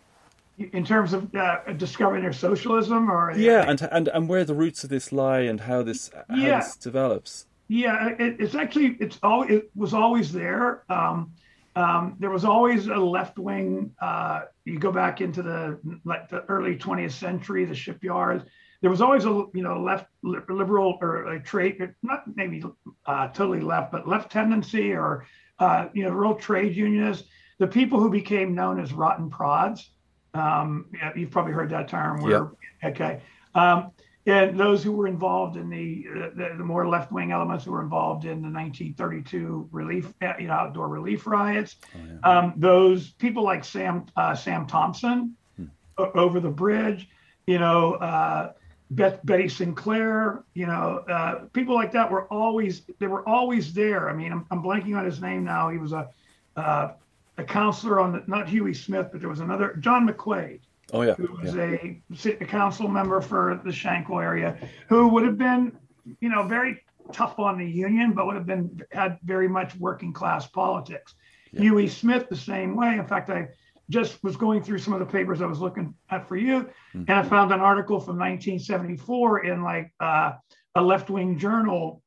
[0.57, 4.83] In terms of uh, discovering their socialism, or yeah, and and and where the roots
[4.83, 6.59] of this lie, and how this how yeah.
[6.59, 7.45] this develops.
[7.69, 10.83] Yeah, it, it's actually it's all it was always there.
[10.89, 11.31] Um,
[11.77, 13.95] um, there was always a left wing.
[14.01, 18.43] Uh, you go back into the like the early 20th century, the shipyards
[18.81, 22.63] there was always a you know left liberal or a trade not maybe
[23.05, 25.25] uh, totally left but left tendency or
[25.59, 27.27] uh, you know real trade unionists
[27.59, 29.89] the people who became known as rotten prods
[30.33, 32.93] um, you've probably heard that term where yep.
[32.93, 33.21] okay
[33.55, 33.91] um,
[34.27, 37.81] and those who were involved in the, the, the more left wing elements who were
[37.81, 41.77] involved in the 1932 relief, uh, you know, outdoor relief riots.
[41.95, 42.39] Oh, yeah.
[42.39, 45.67] um, those people like Sam uh, Sam Thompson hmm.
[45.97, 47.07] over the bridge,
[47.47, 48.51] you know, uh,
[48.89, 54.10] Beth, Betty Sinclair, you know, uh, people like that were always they were always there.
[54.10, 55.69] I mean, I'm, I'm blanking on his name now.
[55.69, 56.10] He was a
[56.56, 56.93] uh,
[57.38, 60.62] a counselor on the, not Huey Smyth, but there was another John McQuade.
[60.93, 61.63] Oh yeah, who was yeah.
[61.63, 65.78] a, a council member for the Shankill area, who would have been,
[66.21, 70.13] you know, very tough on the union, but would have been had very much working
[70.13, 71.15] class politics.
[71.52, 71.62] Yeah.
[71.62, 72.97] Hughie Smyth the same way.
[72.97, 73.50] In fact, I
[73.89, 76.62] just was going through some of the papers I was looking at for you,
[76.93, 77.04] mm-hmm.
[77.08, 80.34] and I found an article from 1974 in like uh,
[80.76, 82.02] a left wing journal,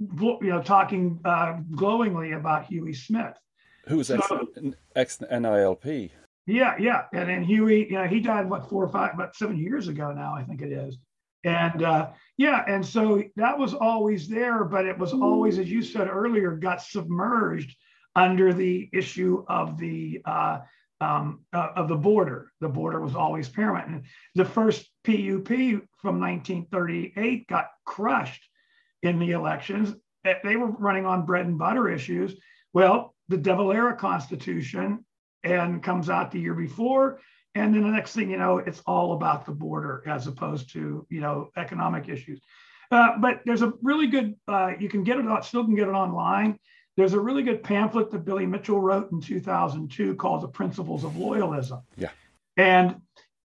[0.00, 3.36] you know, talking uh, glowingly about Huey Smyth.
[3.86, 4.48] Who was so,
[4.96, 6.10] ex NILP?
[6.46, 9.58] Yeah, yeah, and then Huey, you know, he died what four or five, about seven
[9.58, 10.98] years ago now, I think it is.
[11.44, 15.82] And uh, yeah, and so that was always there, but it was always, as you
[15.82, 17.76] said earlier, got submerged
[18.16, 20.60] under the issue of the uh,
[21.04, 22.50] um, uh, of the border.
[22.60, 23.88] The border was always paramount.
[23.88, 24.02] And
[24.34, 25.48] the first PUP
[25.98, 28.42] from 1938 got crushed
[29.02, 29.94] in the elections.
[30.24, 32.34] They were running on bread and butter issues.
[32.72, 35.04] Well, the De Valera Constitution
[35.42, 37.20] and comes out the year before.
[37.54, 41.06] And then the next thing you know, it's all about the border as opposed to,
[41.10, 42.40] you know, economic issues.
[42.90, 45.92] Uh, but there's a really good, uh, you can get it, still can get it
[45.92, 46.58] online.
[46.96, 51.12] There's a really good pamphlet that Billy Mitchell wrote in 2002 called The Principles of
[51.12, 51.82] Loyalism.
[51.96, 52.10] Yeah.
[52.56, 52.96] And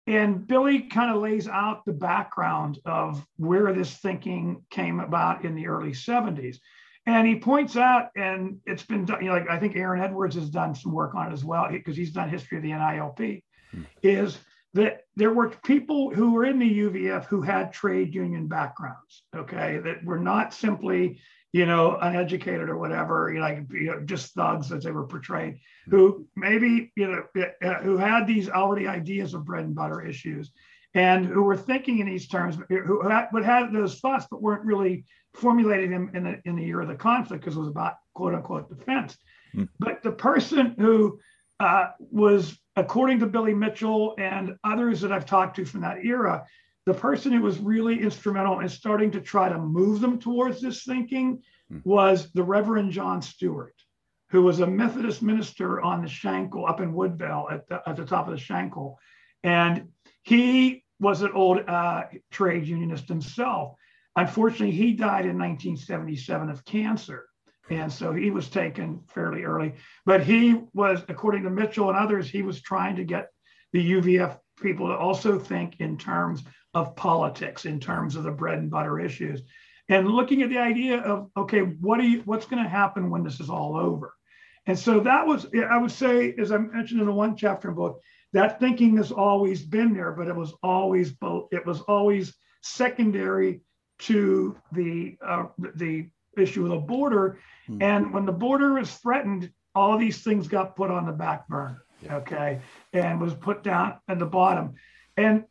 [0.06, 5.54] and Billy kind of lays out the background of where this thinking came about in
[5.54, 6.56] the early 70s.
[7.04, 10.34] And he points out, and it's been done, you know, like I think Aaron Edwards
[10.36, 13.42] has done some work on it as well, because he's done history of the NILP,
[13.70, 13.82] hmm.
[14.02, 14.38] is
[14.74, 19.78] that there were people who were in the UVF who had trade union backgrounds, okay,
[19.78, 21.20] that were not simply
[21.52, 25.06] you know, uneducated or whatever, you know, like you know, just thugs as they were
[25.06, 25.58] portrayed,
[25.88, 30.52] who maybe, you know, uh, who had these already ideas of bread and butter issues
[30.94, 34.64] and who were thinking in these terms, who had, but had those thoughts, but weren't
[34.64, 37.94] really formulating them in the, in the year of the conflict because it was about
[38.14, 39.16] quote unquote defense.
[39.54, 39.68] Mm.
[39.78, 41.18] But the person who
[41.60, 46.46] uh, was, according to Billy Mitchell and others that I've talked to from that era,
[46.88, 50.84] the person who was really instrumental in starting to try to move them towards this
[50.84, 51.78] thinking hmm.
[51.84, 53.74] was the Reverend John Stewart,
[54.30, 58.06] who was a Methodist minister on the Shankill up in Woodvale at the, at the
[58.06, 58.96] top of the Shankill.
[59.42, 59.88] And
[60.22, 63.74] he was an old uh, trade unionist himself.
[64.16, 67.26] unfortunately, he died in 1977 of cancer.
[67.68, 69.74] And so he was taken fairly early.
[70.06, 73.28] But he was, according to Mitchell and others, he was trying to get
[73.74, 76.42] the UVF people to also think in terms
[76.74, 79.42] of politics, in terms of the bread and butter issues.
[79.88, 83.24] And looking at the idea of, okay, what are you, what's going to happen when
[83.24, 84.14] this is all over?
[84.66, 87.74] And so that was, I would say, as I mentioned in the one chapter in
[87.74, 88.00] book,
[88.34, 93.62] that thinking has always been there, but it was always both, it was always secondary
[94.00, 97.40] to the uh, the issue of the border.
[97.66, 97.82] Hmm.
[97.82, 101.84] And when the border is threatened, all these things got put on the back burner.
[102.02, 102.16] Yeah.
[102.16, 102.60] Okay.
[102.92, 104.74] And was put down at the bottom.
[105.16, 105.44] And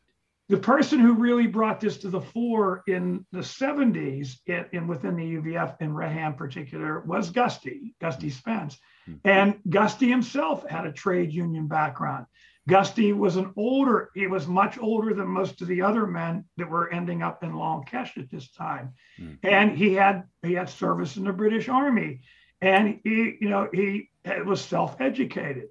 [0.50, 5.18] the person who really brought this to the fore in the 70s in, in within
[5.18, 8.78] the UVF in Red particular was Gusty, Gusty Spence.
[9.06, 9.16] Hmm.
[9.26, 12.28] And Gusty himself had a trade union background.
[12.68, 16.70] Gusty was an older, he was much older than most of the other men that
[16.70, 18.94] were ending up in Long Kesh at this time.
[19.20, 19.38] Mm.
[19.44, 22.22] And he had he had service in the British Army.
[22.60, 24.10] And he, you know, he
[24.46, 25.68] was self-educated.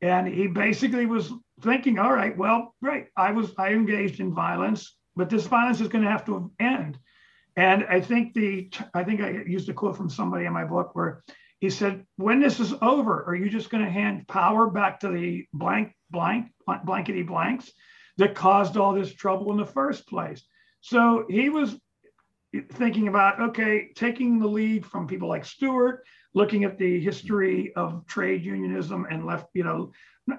[0.00, 3.06] And he basically was thinking, all right, well, great.
[3.16, 6.98] I was I engaged in violence, but this violence is going to have to end.
[7.56, 10.94] And I think the I think I used a quote from somebody in my book
[10.94, 11.24] where
[11.60, 15.08] he said, when this is over, are you just going to hand power back to
[15.08, 16.52] the blank, blank,
[16.84, 17.72] blankety blanks
[18.16, 20.40] that caused all this trouble in the first place?
[20.80, 21.76] So he was
[22.72, 26.04] thinking about, okay, taking the lead from people like Stewart,
[26.38, 29.90] looking at the history of trade unionism and left, you know,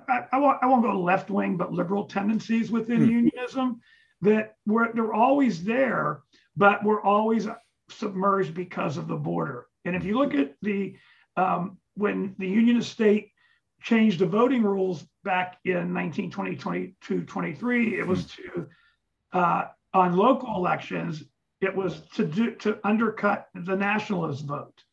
[0.07, 3.09] I, I, won't, I won't go left wing, but liberal tendencies within hmm.
[3.09, 3.81] unionism
[4.21, 6.21] that were they're always there,
[6.55, 7.47] but we're always
[7.89, 9.67] submerged because of the border.
[9.83, 10.95] And if you look at the
[11.35, 13.31] um, when the Union of State
[13.81, 18.67] changed the voting rules back in 1920, 22, 23, it was to
[19.33, 21.23] uh, on local elections,
[21.59, 24.83] it was to do to undercut the nationalist vote.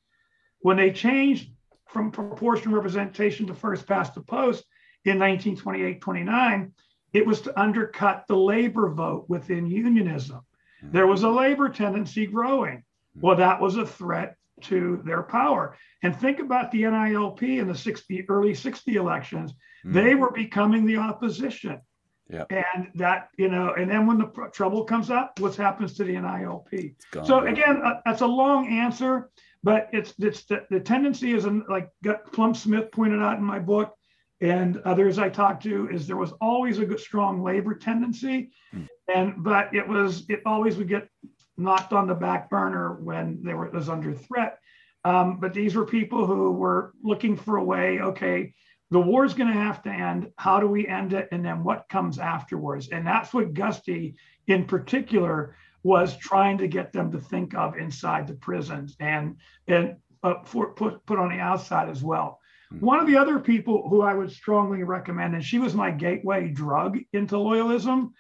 [0.67, 1.53] When they changed
[1.87, 4.65] from proportional representation to first past the post
[5.05, 6.73] in 1928, 29,
[7.13, 10.41] it was to undercut the labor vote within unionism.
[10.83, 12.83] There was a labor tendency growing.
[13.15, 15.77] Well, that was a threat to their power.
[16.03, 19.53] And think about the NILP in the 60 early 60 elections.
[19.85, 19.93] Mm.
[19.93, 21.81] They were becoming the opposition.
[22.29, 22.45] Yeah.
[22.51, 26.03] And that, you know, and then when the pr- trouble comes up, what happens to
[26.03, 26.97] the NILP?
[27.25, 29.31] So again, uh, that's a long answer,
[29.63, 31.91] but it's it's the, the tendency is in, like
[32.33, 33.97] Plum Smith pointed out in my book
[34.41, 38.51] and others I talked to is there was always a good strong labor tendency.
[38.75, 38.89] Mm.
[39.15, 41.09] And but it was it always would get
[41.57, 44.59] knocked on the back burner when they were was under threat.
[45.05, 48.01] Um, but these were people who were looking for a way.
[48.01, 48.53] Okay,
[48.91, 50.31] the war is going to have to end.
[50.37, 51.29] How do we end it?
[51.33, 52.89] And then what comes afterwards?
[52.91, 54.17] And that's what Gusty,
[54.49, 59.37] in particular, was trying to get them to think of inside the prisons and
[59.69, 62.41] and uh, for, put put on the outside as well.
[62.71, 62.81] Hmm.
[62.81, 66.49] One of the other people who I would strongly recommend, and she was my gateway
[66.49, 68.11] drug into loyalism,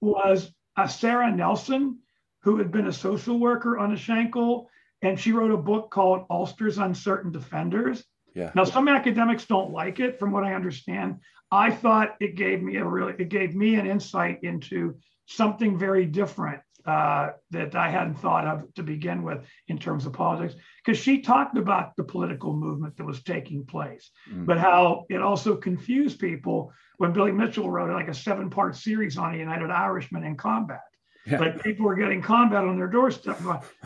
[0.00, 1.98] was uh, Sarah Nelson
[2.46, 4.66] who had been a social worker on a Shankill,
[5.02, 8.04] and she wrote a book called Ulster's Uncertain Defenders.
[8.36, 8.52] Yeah.
[8.54, 11.16] Now, some academics don't like it, from what I understand.
[11.50, 14.94] I thought it gave me a really, it gave me an insight into
[15.26, 20.12] something very different uh, that I hadn't thought of to begin with in terms of
[20.12, 24.46] politics, because she talked about the political movement that was taking place, mm.
[24.46, 29.18] but how it also confused people when Billy Mitchell wrote like a seven part series
[29.18, 30.80] on a United Irishman in combat.
[31.26, 31.40] Yeah.
[31.40, 33.40] Like people were getting combat on their doorstep.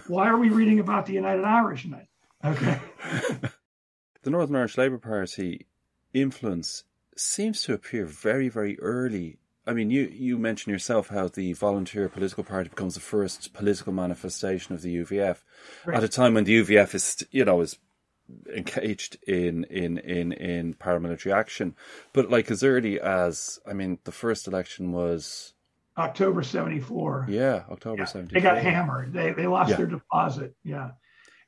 [0.07, 2.07] Why are we reading about the United Irishmen?
[2.45, 2.79] Okay.
[4.23, 5.67] the Northern Irish Labour Party
[6.13, 6.85] influence
[7.17, 9.39] seems to appear very, very early.
[9.67, 13.93] I mean, you, you mentioned yourself how the volunteer political party becomes the first political
[13.93, 15.39] manifestation of the UVF
[15.85, 15.97] right.
[15.97, 17.79] at a time when the UVF is, you know, is
[18.55, 21.75] engaged in in in in paramilitary action.
[22.13, 25.53] But like as early as, I mean, the first election was
[25.99, 27.27] October 74.
[27.29, 28.41] Yeah, October yeah, 74.
[28.41, 29.13] They got hammered.
[29.13, 29.77] They, they lost yeah.
[29.77, 30.55] their deposit.
[30.65, 30.93] Yeah.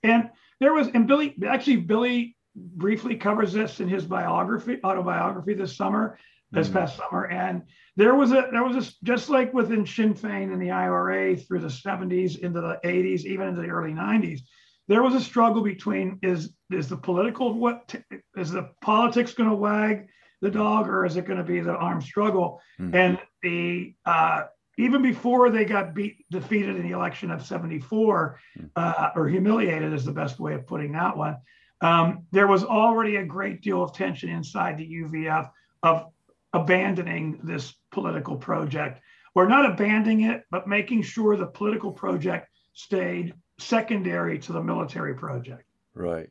[0.03, 0.31] And
[0.61, 6.19] there was, and Billy, actually, Billy briefly covers this in his biography, autobiography this summer,
[6.53, 7.27] this mm past summer.
[7.27, 7.63] And
[7.97, 11.61] there was a, there was a, just like within Sinn Féin and the IRA through
[11.61, 14.41] the 70s into the 80s, even into the early 90s,
[14.89, 17.95] there was a struggle between is, is the political, what
[18.37, 20.09] is the politics going to wag
[20.41, 22.61] the dog or is it going to be the armed struggle?
[22.81, 24.45] mm And the uh,
[24.79, 28.67] even before they got beat defeated in the election of 74 hmm.
[28.77, 31.37] uh, or humiliated is the best way of putting that one
[31.83, 35.51] um, there was already a great deal of tension inside the uvf
[35.83, 36.07] of
[36.53, 39.01] abandoning this political project
[39.35, 45.15] or not abandoning it but making sure the political project stayed secondary to the military
[45.15, 45.65] project.
[45.95, 46.31] Right.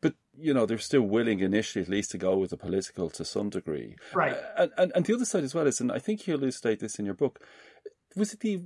[0.00, 3.24] But, you know, they're still willing initially at least to go with the political to
[3.24, 3.96] some degree.
[4.14, 4.36] Right.
[4.56, 6.98] And, and, and the other side as well is, and I think you elucidate this
[6.98, 7.40] in your book,
[8.16, 8.64] was it the,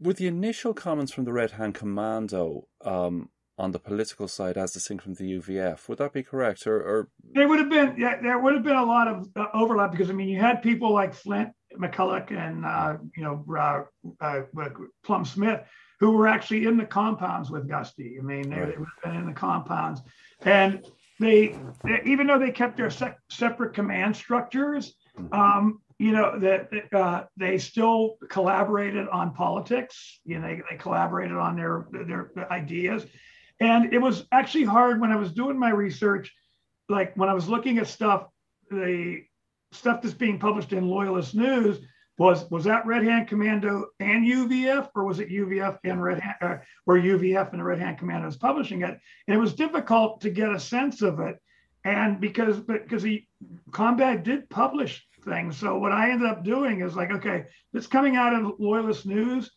[0.00, 4.72] were the initial comments from the Red Hand Commando um, on the political side as
[4.72, 5.88] distinct from the UVF.
[5.88, 6.66] Would that be correct?
[6.66, 7.08] Or, or...
[7.32, 10.10] there would have been yeah, there would have been a lot of uh, overlap because
[10.10, 13.82] I mean you had people like Flint McCulloch and uh, you know uh,
[14.20, 14.42] uh
[15.04, 15.60] Plum Smith
[16.00, 18.16] who were actually in the compounds with Gusty.
[18.18, 18.72] I mean they, right.
[18.72, 20.00] they would have been in the compounds,
[20.42, 20.84] and
[21.20, 24.94] they, they even though they kept their sec- separate command structures.
[25.16, 25.32] Mm-hmm.
[25.32, 30.20] Um, you know that uh, they still collaborated on politics.
[30.24, 33.06] You know, they, they collaborated on their their ideas,
[33.60, 36.32] and it was actually hard when I was doing my research,
[36.88, 38.26] like when I was looking at stuff,
[38.70, 39.22] the
[39.72, 41.80] stuff that's being published in Loyalist News
[42.18, 46.36] was was that Red Hand Commando and UVF, or was it UVF and Red Hand,
[46.40, 48.98] uh, or UVF and the Red Hand Commando was publishing it?
[49.26, 51.40] And it was difficult to get a sense of it,
[51.84, 53.26] and because because he
[53.72, 58.16] combat did publish things, so what I ended up doing is like, okay, it's coming
[58.16, 59.50] out of Loyalist News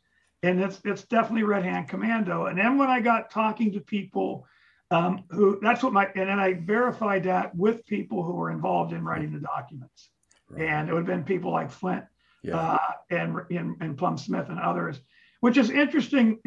[0.43, 2.45] and it's it's definitely Red Hand Commando.
[2.45, 4.47] And then when I got talking to people
[4.91, 8.93] um, who that's what my and then I verified that with people who were involved
[8.93, 10.09] in writing the documents,
[10.49, 10.63] right.
[10.63, 12.05] and it would have been people like Flint
[12.41, 12.57] yeah.
[12.57, 15.01] uh, and, and and Plum Smith and others,
[15.41, 16.39] which is interesting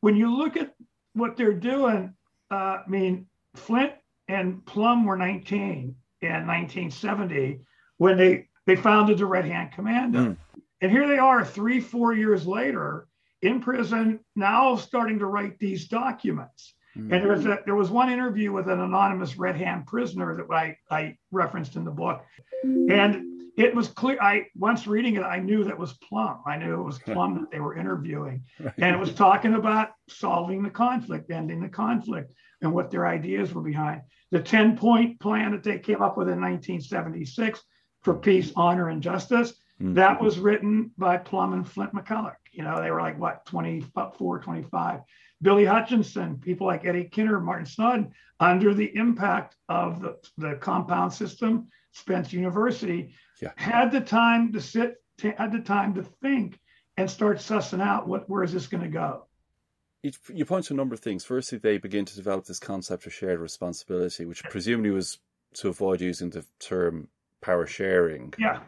[0.00, 0.74] when you look at
[1.12, 2.14] what they're doing.
[2.50, 3.92] Uh, I mean, Flint
[4.28, 7.60] and Plum were 19 in 1970
[7.98, 10.20] when they they founded the Red Hand Commando.
[10.20, 10.36] Mm.
[10.80, 13.06] And here they are three, four years later,
[13.42, 16.74] in prison now starting to write these documents.
[16.96, 17.12] Mm-hmm.
[17.12, 20.54] And there was a, there was one interview with an anonymous Red Hand prisoner that
[20.54, 22.22] I, I referenced in the book,
[22.64, 24.18] and it was clear.
[24.20, 26.40] I once reading it, I knew that was Plum.
[26.46, 28.74] I knew it was Plum that they were interviewing, right.
[28.76, 33.54] and it was talking about solving the conflict, ending the conflict, and what their ideas
[33.54, 37.62] were behind the ten point plan that they came up with in 1976
[38.02, 39.54] for peace, honor, and justice.
[39.82, 39.94] Mm-hmm.
[39.94, 42.36] That was written by Plum and Flint McCulloch.
[42.52, 45.00] You know, they were like, what, 24, 25.
[45.42, 51.12] Billy Hutchinson, people like Eddie Kinner, Martin Snoddon, under the impact of the, the compound
[51.12, 53.50] system, Spence University, yeah.
[53.56, 56.60] had the time to sit, had the time to think
[56.96, 59.26] and start sussing out what where is this going to go.
[60.32, 61.24] You point to a number of things.
[61.24, 65.18] Firstly, they begin to develop this concept of shared responsibility, which presumably was
[65.54, 67.08] to avoid using the term
[67.40, 68.34] power sharing.
[68.38, 68.60] Yeah.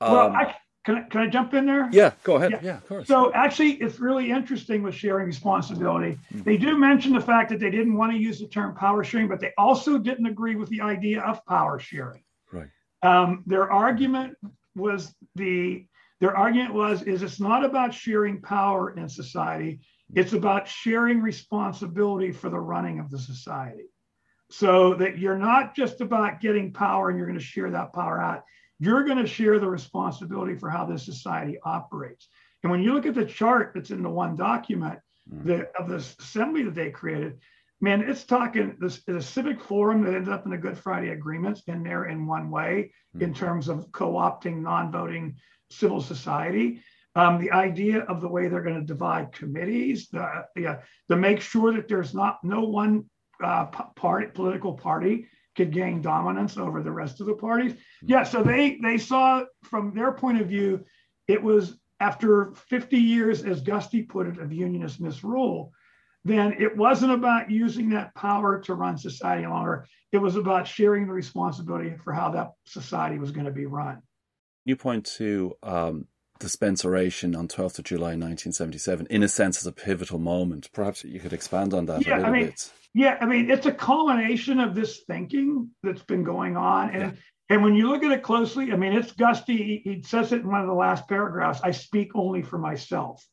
[0.00, 1.88] Um, well, I, can I, can I jump in there?
[1.92, 2.52] Yeah, go ahead.
[2.52, 3.08] Yeah, yeah of course.
[3.08, 6.18] So actually, it's really interesting with sharing responsibility.
[6.32, 6.42] Mm-hmm.
[6.42, 9.28] They do mention the fact that they didn't want to use the term power sharing,
[9.28, 12.22] but they also didn't agree with the idea of power sharing.
[12.52, 12.68] Right.
[13.02, 14.36] Um, their argument
[14.76, 15.86] was the
[16.20, 19.80] their argument was is it's not about sharing power in society.
[20.14, 23.84] It's about sharing responsibility for the running of the society.
[24.50, 28.20] So that you're not just about getting power and you're going to share that power
[28.20, 28.44] out
[28.78, 32.28] you're going to share the responsibility for how this society operates.
[32.62, 34.98] And when you look at the chart that's in the one document
[35.32, 35.44] mm.
[35.44, 37.38] the, of this assembly that they created,
[37.80, 41.62] man, it's talking this the civic forum that ended up in the Good Friday agreements
[41.66, 43.22] in there in one way mm.
[43.22, 45.36] in terms of co-opting non-voting
[45.70, 46.80] civil society.
[47.16, 51.40] Um, the idea of the way they're going to divide committees, the, the, to make
[51.40, 53.04] sure that there's not no one
[53.42, 57.72] uh, party, political party could gain dominance over the rest of the parties.
[57.72, 58.06] Hmm.
[58.06, 60.84] Yeah, so they they saw from their point of view,
[61.28, 65.72] it was after 50 years, as Gusty put it, of unionist misrule,
[66.24, 69.86] then it wasn't about using that power to run society longer.
[70.12, 74.02] It was about sharing the responsibility for how that society was going to be run.
[74.64, 76.08] You point to um,
[76.40, 80.70] the Spence oration on 12th of July 1977, in a sense, as a pivotal moment.
[80.72, 82.72] Perhaps you could expand on that yeah, a little I mean, bit.
[82.94, 86.90] Yeah, I mean, it's a culmination of this thinking that's been going on.
[86.90, 87.18] And yeah.
[87.50, 89.82] and when you look at it closely, I mean, it's Gusty.
[89.82, 93.26] He says it in one of the last paragraphs I speak only for myself.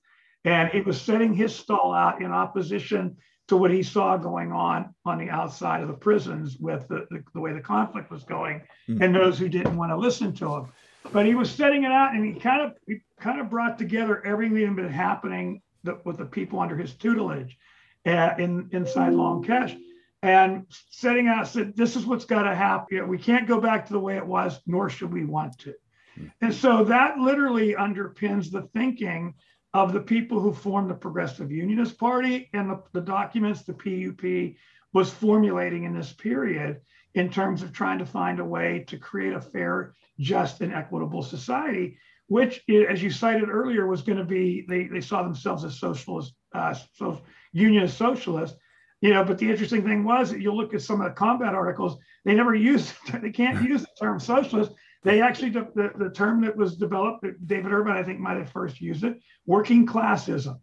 [0.44, 3.18] And it was setting his stall out in opposition
[3.50, 7.24] to what he saw going on on the outside of the prisons with the, the,
[7.34, 9.02] the way the conflict was going mm-hmm.
[9.04, 10.68] and those who didn't want to listen to him.
[11.12, 14.26] But he was setting it out and he kind of he kind of brought together
[14.26, 17.58] everything that had been happening that, with the people under his tutelage
[18.06, 19.78] uh, in inside Long Kesh
[20.24, 23.08] and setting out said this is what's got to happen.
[23.08, 25.74] We can't go back to the way it was, nor should we want to.
[26.16, 26.28] Hmm.
[26.42, 29.34] And so that literally underpins the thinking
[29.74, 34.56] of the people who formed the Progressive Unionist Party and the, the documents the PUP
[34.94, 36.82] was formulating in this period
[37.14, 41.24] in terms of trying to find a way to create a fair, just, and equitable
[41.24, 41.98] society,
[42.28, 46.34] which, as you cited earlier, was going to be they, they saw themselves as socialist
[46.54, 47.22] uh, so
[47.54, 48.56] unionist socialist.
[49.02, 51.56] You know, but the interesting thing was that you look at some of the combat
[51.56, 54.72] articles, they never use, they can't use the term socialist.
[55.04, 58.80] They actually, the, the term that was developed, David Ervine, I think, might have first
[58.80, 60.60] used it, working classism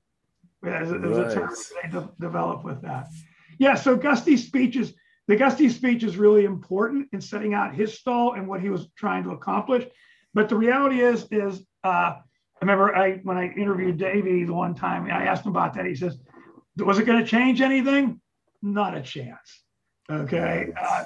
[0.65, 1.31] as, as right.
[1.31, 3.09] a term they de- developed with that.
[3.59, 4.95] Yeah, so Gusty's speeches,
[5.27, 8.89] the Gusty speech is really important in setting out his stall and what he was
[8.97, 9.85] trying to accomplish.
[10.35, 12.23] But the reality is, is uh, I
[12.61, 15.87] remember I when I interviewed Davey the one time, I asked him about that.
[15.87, 16.19] He says,
[16.79, 18.21] "Was it going to change anything?
[18.63, 19.63] Not a chance."
[20.11, 21.05] Okay, uh,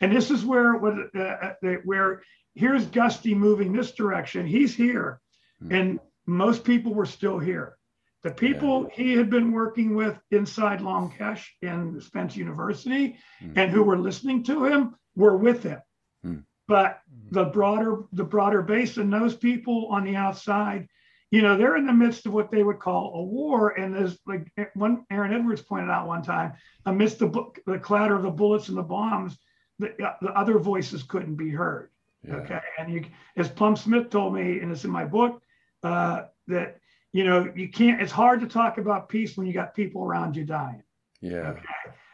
[0.00, 2.22] and this is where what uh, uh, where
[2.54, 4.46] here's Gusty moving this direction.
[4.46, 5.20] He's here,
[5.60, 5.72] hmm.
[5.72, 7.76] and most people were still here.
[8.24, 9.04] The people yeah.
[9.04, 13.52] he had been working with inside Long Kesh in Spence University mm.
[13.54, 15.80] and who were listening to him were with him.
[16.24, 16.44] Mm.
[16.66, 17.00] But
[17.30, 20.88] the broader the broader base and those people on the outside,
[21.34, 23.70] you know, they're in the midst of what they would call a war.
[23.70, 26.52] And there's like one Aaron Edwards pointed out one time,
[26.86, 29.36] amidst the the clatter of the bullets and the bombs,
[29.80, 31.90] the, uh, the other voices couldn't be heard.
[32.22, 32.36] Yeah.
[32.36, 33.06] Okay, and you,
[33.36, 35.42] as Plum Smith told me, and it's in my book,
[35.82, 36.78] uh, that
[37.12, 40.36] you know, you can't, it's hard to talk about peace when you got people around
[40.36, 40.84] you dying.
[41.20, 41.50] Yeah.
[41.50, 41.62] Okay?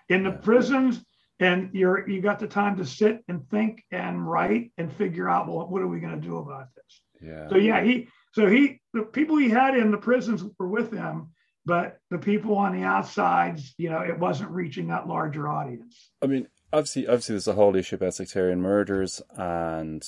[0.08, 0.36] In the yeah.
[0.36, 1.04] prisons,
[1.40, 5.46] and you're you got the time to sit and think and write and figure out
[5.46, 8.80] well what are we going to do about this yeah so yeah he so he
[8.92, 11.28] the people he had in the prisons were with him
[11.66, 16.26] but the people on the outsides you know it wasn't reaching that larger audience i
[16.26, 20.04] mean obviously obviously there's a whole issue about sectarian murders and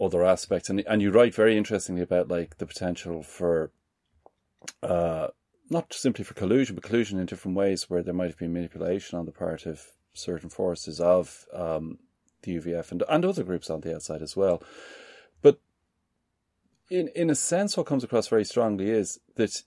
[0.00, 3.70] other aspects and and you write very interestingly about like the potential for
[4.82, 5.28] uh,
[5.70, 9.18] not simply for collusion, but collusion in different ways where there might have been manipulation
[9.18, 9.82] on the part of
[10.14, 11.98] certain forces of um,
[12.42, 14.62] the UVF and, and other groups on the outside as well.
[16.88, 19.62] But in in a sense, what comes across very strongly is that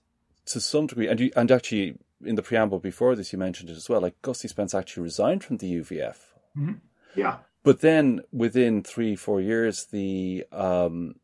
[0.46, 3.76] to some degree, and you, and actually in the preamble before this, you mentioned it
[3.76, 4.00] as well.
[4.00, 6.16] Like Gusty Spence actually resigned from the UVF.
[6.56, 6.72] Mm-hmm.
[7.14, 7.38] Yeah.
[7.62, 11.16] But then within three four years, the um,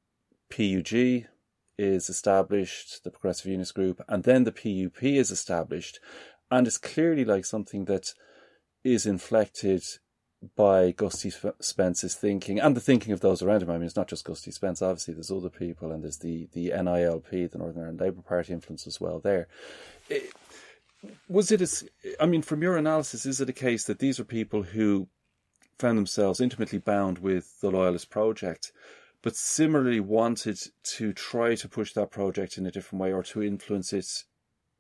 [0.51, 1.27] PUG
[1.79, 6.01] is established, the Progressive Unionist Group, and then the PUP is established.
[6.51, 8.15] And it's clearly like something that
[8.85, 9.83] is inflected
[10.55, 13.71] by Gusty Spence's thinking and the thinking of those around him.
[13.71, 16.71] I mean, it's not just Gusty Spence, obviously, there's other people, and there's the, the
[16.71, 19.49] NILP, the Northern Ireland Labour Party influence as well there.
[20.09, 20.33] It,
[21.29, 24.25] was it, a, I mean, from your analysis, is it a case that these are
[24.25, 25.09] people who
[25.79, 28.73] found themselves intimately bound with the Loyalist project?
[29.23, 33.43] but similarly wanted to try to push that project in a different way or to
[33.43, 34.23] influence it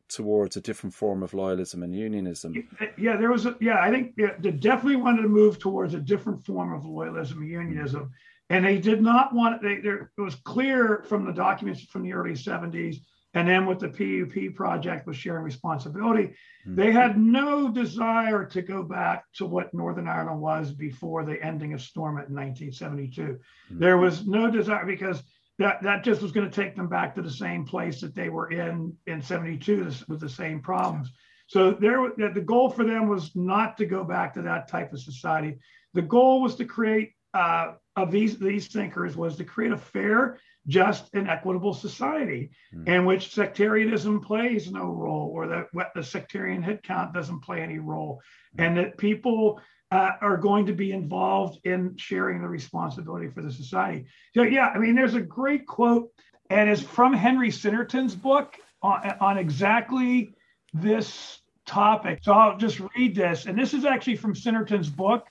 [0.09, 2.55] towards a different form of loyalism and unionism.
[2.99, 6.01] Yeah, there was a, yeah, I think yeah, they definitely wanted to move towards a
[6.01, 8.11] different form of loyalism and unionism.
[8.49, 12.13] And they did not want they there it was clear from the documents from the
[12.13, 12.99] early 70s
[13.37, 16.29] and then with the PUP project with sharing responsibility,
[16.67, 16.75] mm-hmm.
[16.75, 21.75] they had no desire to go back to what Northern Ireland was before the ending
[21.75, 23.23] of Stormont in 1972.
[23.23, 23.79] Mm-hmm.
[23.79, 25.23] There was no desire because
[25.59, 28.29] that, that just was going to take them back to the same place that they
[28.29, 31.11] were in in 72 with the same problems.
[31.49, 35.01] So there, the goal for them was not to go back to that type of
[35.01, 35.59] society.
[35.95, 40.39] The goal was to create uh, of these these thinkers was to create a fair
[40.67, 42.89] just and equitable society mm.
[42.89, 47.79] in which sectarianism plays no role or that the sectarian head count doesn't play any
[47.79, 48.21] role
[48.57, 48.65] mm.
[48.65, 49.61] and that people
[49.93, 54.67] uh, are going to be involved in sharing the responsibility for the society so yeah
[54.75, 56.11] i mean there's a great quote
[56.51, 60.35] and it's from henry sinnerton's book on, on exactly
[60.75, 65.27] this topic so i'll just read this and this is actually from sinnerton's book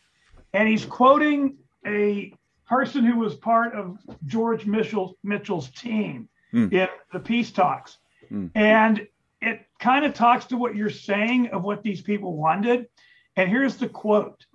[0.53, 2.33] and he's quoting a
[2.67, 6.71] person who was part of George Mitchell, Mitchell's team mm.
[6.71, 7.97] in the peace talks.
[8.31, 8.51] Mm.
[8.55, 9.07] And
[9.41, 12.87] it kind of talks to what you're saying of what these people wanted.
[13.35, 14.45] And here's the quote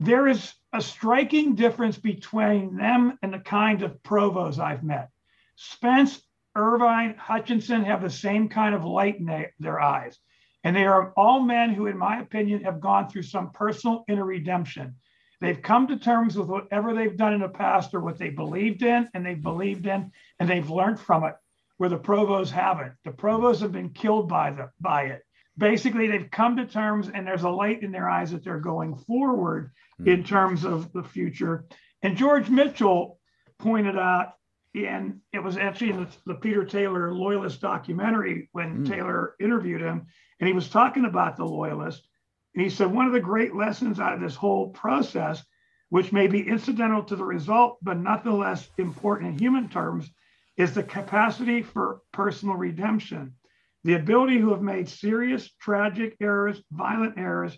[0.00, 5.10] There is a striking difference between them and the kind of provosts I've met.
[5.56, 6.20] Spence,
[6.56, 10.18] Ervine, Hutchinson have the same kind of light in their eyes.
[10.62, 14.24] And they are all men who, in my opinion, have gone through some personal inner
[14.24, 14.96] redemption.
[15.40, 18.82] They've come to terms with whatever they've done in the past or what they believed
[18.82, 20.10] in and they've believed in
[20.40, 21.34] and they've learned from it,
[21.76, 22.94] where the provosts haven't.
[23.04, 25.22] The provosts have been killed by the by it.
[25.56, 28.96] Basically, they've come to terms and there's a light in their eyes that they're going
[28.96, 30.12] forward mm.
[30.12, 31.66] in terms of the future.
[32.02, 33.18] And George Mitchell
[33.58, 34.32] pointed out,
[34.74, 38.88] and it was actually in the, the Peter Taylor Loyalist documentary when mm.
[38.88, 40.06] Taylor interviewed him,
[40.40, 42.02] and he was talking about the Loyalist
[42.54, 45.42] and he said, one of the great lessons out of this whole process,
[45.88, 50.08] which may be incidental to the result, but nonetheless important in human terms,
[50.56, 53.34] is the capacity for personal redemption.
[53.84, 57.56] The ability who have made serious, tragic errors, violent errors,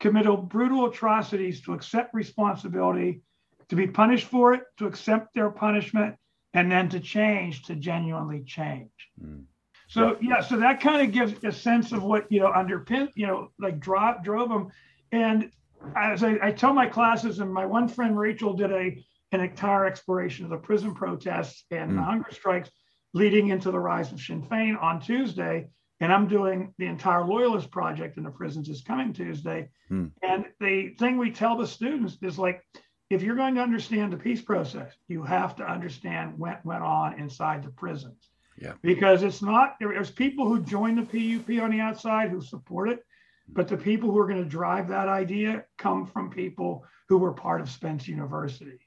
[0.00, 3.22] committed brutal atrocities to accept responsibility,
[3.68, 6.16] to be punished for it, to accept their punishment,
[6.54, 8.90] and then to change, to genuinely change.
[9.22, 9.44] Mm.
[9.88, 13.26] So yeah, so that kind of gives a sense of what you know underpin, you
[13.26, 14.70] know, like drove drove them.
[15.12, 15.50] And
[15.94, 19.86] as I, I tell my classes, and my one friend Rachel did a an entire
[19.86, 21.96] exploration of the prison protests and mm.
[21.96, 22.70] the hunger strikes
[23.16, 25.68] leading into the rise of Sinn Féin on Tuesday.
[26.00, 29.70] And I'm doing the entire Loyalist project in the prisons is coming Tuesday.
[29.90, 30.10] Mm.
[30.22, 32.62] And the thing we tell the students is like,
[33.08, 37.18] if you're going to understand the peace process, you have to understand what went on
[37.18, 38.28] inside the prisons.
[38.60, 38.74] Yeah.
[38.82, 43.02] Because it's not, there's people who join the PUP on the outside who support it,
[43.48, 47.32] but the people who are going to drive that idea come from people who were
[47.32, 48.78] part of Spence University.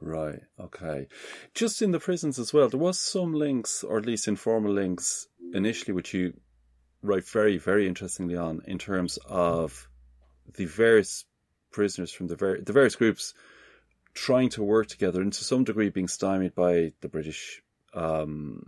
[0.00, 0.40] Right.
[0.60, 1.08] Okay.
[1.54, 5.26] Just in the prisons as well, there was some links, or at least informal links,
[5.54, 6.34] initially, which you
[7.02, 9.88] write very, very interestingly on in terms of
[10.54, 11.24] the various
[11.70, 13.34] prisoners from the, ver- the various groups
[14.14, 17.62] trying to work together and to some degree being stymied by the British
[17.94, 18.62] um,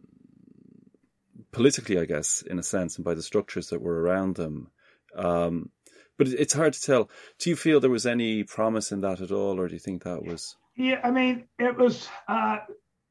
[1.53, 4.71] politically, I guess, in a sense, and by the structures that were around them.
[5.15, 5.71] Um,
[6.17, 7.11] but it's hard to tell.
[7.39, 10.05] Do you feel there was any promise in that at all, or do you think
[10.05, 10.57] that was?
[10.79, 12.59] Yeah, I mean, it was uh,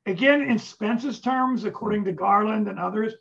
[0.06, 3.14] again in Spence's terms, according to Garland and others.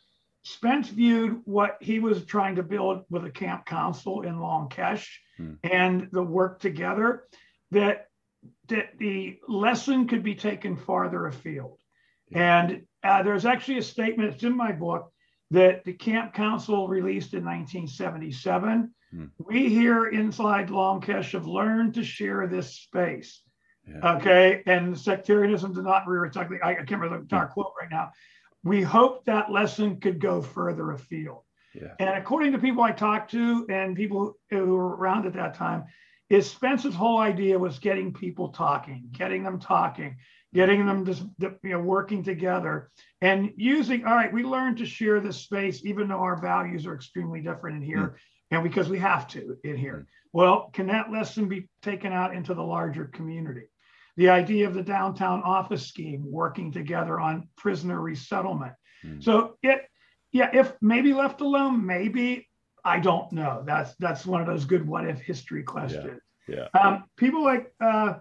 [0.45, 5.09] Spence viewed what he was trying to build with a camp council in Long Kesh
[5.37, 5.55] hmm.
[5.65, 7.25] and the work together
[7.73, 8.07] that
[8.69, 11.81] that the lesson could be taken farther afield.
[12.29, 12.61] Yeah.
[12.61, 15.11] And uh, there's actually a statement, it's in my book,
[15.51, 18.95] that the Camp Council released in 1977.
[19.11, 19.25] Hmm.
[19.41, 23.43] We here inside Long Kesh have learned to share this space.
[23.87, 24.17] Yeah.
[24.17, 24.63] Okay.
[24.67, 26.59] And sectarianism did not rear its ugly.
[26.63, 28.11] I, can't remember the entire quote right now.
[28.65, 31.43] We hope that lesson could go further afield.
[31.75, 31.93] Yeah.
[32.01, 35.85] And according to people I talked to and people who were around at that time,
[36.29, 40.17] is Spence's whole idea was getting people talking, getting them talking,
[40.53, 44.05] getting them just you know working together and using.
[44.05, 47.77] All right, we learned to share this space, even though our values are extremely different
[47.77, 48.15] in here, mm.
[48.51, 50.07] and because we have to in here.
[50.07, 50.07] Mm.
[50.33, 53.69] Well, can that lesson be taken out into the larger community?
[54.17, 58.73] The idea of the downtown office scheme working together on prisoner resettlement.
[59.05, 59.23] Mm.
[59.23, 59.83] So it,
[60.33, 62.49] yeah, if maybe left alone, maybe
[62.85, 63.63] I don't know.
[63.67, 66.21] That's that's one of those good what if history questions.
[66.49, 66.69] Yeah.
[66.73, 66.81] yeah.
[66.81, 68.15] Um, people like uh,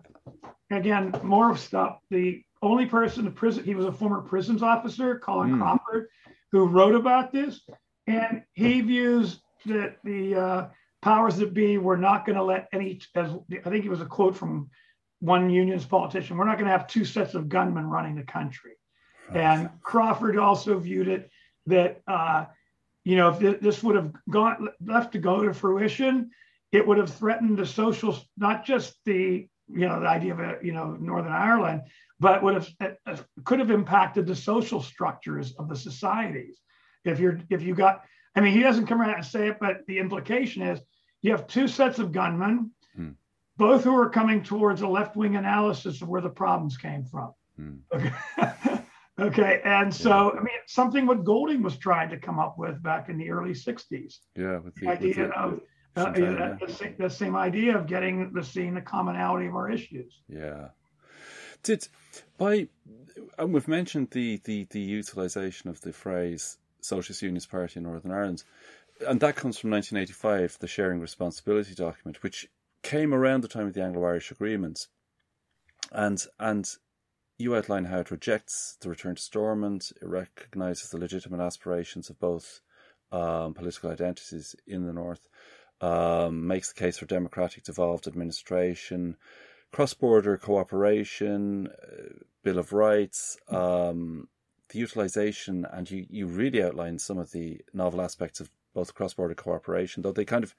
[0.71, 1.99] again more of stuff.
[2.09, 5.59] The only person in prison he was a former prisons officer, Colin mm.
[5.59, 6.07] Crawford,
[6.51, 7.61] who wrote about this,
[8.07, 10.67] and he views that the uh,
[11.01, 12.99] powers that be were not going to let any.
[13.15, 13.29] As
[13.65, 14.69] I think it was a quote from
[15.19, 16.37] one unionist politician.
[16.37, 18.73] We're not going to have two sets of gunmen running the country.
[19.33, 21.31] And Crawford also viewed it
[21.65, 22.45] that, uh,
[23.03, 26.29] you know, if this would have gone left to go to fruition,
[26.71, 30.57] it would have threatened the social, not just the, you know, the idea of, a,
[30.61, 31.83] you know, Northern Ireland,
[32.19, 36.59] but would have uh, could have impacted the social structures of the societies.
[37.03, 38.03] If you're, if you got,
[38.35, 40.79] I mean, he doesn't come around and say it, but the implication is
[41.21, 42.71] you have two sets of gunmen
[43.57, 47.33] both who are coming towards a left wing analysis of where the problems came from.
[47.59, 47.79] Mm.
[47.93, 48.81] Okay.
[49.19, 49.61] okay.
[49.63, 50.39] And so, yeah.
[50.39, 53.53] I mean, something what Golding was trying to come up with back in the early
[53.53, 54.15] 60s.
[54.35, 54.59] Yeah.
[54.59, 55.59] With the, idea with the, of
[55.97, 59.71] uh, yeah, the, same, the same idea of getting the seeing the commonality of our
[59.71, 60.21] issues.
[60.27, 60.69] Yeah.
[61.63, 61.87] Did
[62.37, 62.67] by
[63.37, 68.11] and we've mentioned the, the, the utilization of the phrase Socialist Unionist Party in Northern
[68.11, 68.43] Ireland,
[69.07, 72.47] and that comes from 1985, the Sharing Responsibility document, which
[72.85, 74.87] came around the time of the Anglo-Irish Agreement,
[75.91, 76.69] and and
[77.39, 79.91] you outline how it rejects the return to Stormont.
[79.99, 82.61] It recognises the legitimate aspirations of both
[83.11, 85.27] um, political identities in the north.
[85.81, 89.17] Um, makes the case for democratic devolved administration,
[89.73, 94.29] cross-border cooperation, uh, Bill of Rights, um,
[94.69, 99.35] the utilisation, and you, you really outline some of the novel aspects of both cross-border
[99.35, 100.55] cooperation, though they kind of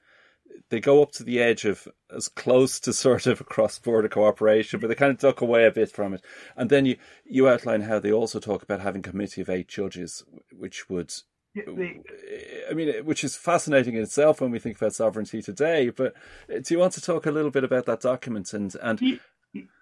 [0.68, 4.80] they go up to the edge of as close to sort of a cross-border cooperation,
[4.80, 6.24] but they kind of duck away a bit from it.
[6.57, 9.68] And then you you outline how they also talk about having a committee of eight
[9.68, 11.12] judges, which would.
[11.57, 15.88] I mean, which is fascinating in itself when we think about sovereignty today.
[15.88, 16.12] But
[16.53, 19.01] uh, do you want to talk a little bit about that document and and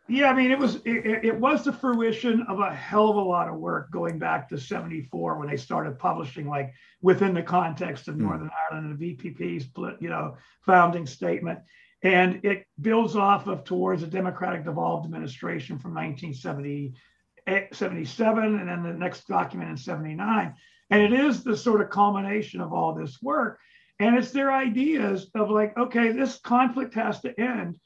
[0.07, 3.23] yeah, I mean, it was it, it, was the fruition of a hell of a
[3.23, 8.07] lot of work going back to '74 when they started publishing, like within the context
[8.09, 8.21] of mm.
[8.21, 9.67] Northern Ireland and the VPP's,
[10.01, 11.61] you know, founding statement,
[12.03, 18.93] and it builds off of towards a democratic devolved administration from 1977, and then the
[18.93, 20.55] next document in '79.
[20.91, 23.59] And it is the sort of culmination of all this work.
[24.01, 27.79] And it's their ideas of like, okay, this conflict has to end,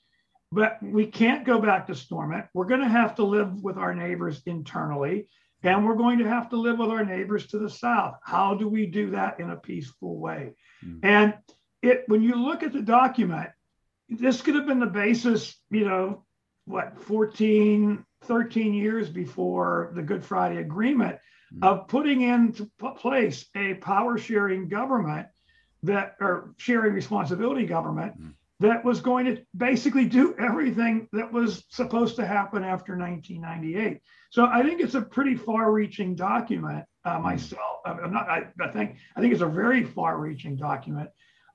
[0.51, 2.47] but we can't go back to Stormont.
[2.55, 5.29] We're going to have to live with our neighbors internally,
[5.63, 8.17] and we're going to have to live with our neighbors to the south.
[8.23, 10.55] How do we do that in a peaceful way?
[10.85, 11.07] Mm-hmm.
[11.07, 11.35] And
[11.83, 13.51] it when you look at the document,
[14.09, 16.25] this could have been the basis, you know,
[16.65, 21.17] what 14, 13 years before the Good Friday Agreement
[21.53, 21.63] mm-hmm.
[21.65, 25.27] of putting into place a power sharing government
[25.85, 28.31] that or sharing responsibility government mm-hmm.
[28.61, 34.01] That was going to basically do everything that was supposed to happen after 1998.
[34.31, 36.85] So I think it's a pretty far-reaching document.
[37.05, 37.23] Uh, mm-hmm.
[37.23, 38.29] myself, I'm not.
[38.29, 41.09] I, I, think I think it's a very far-reaching document.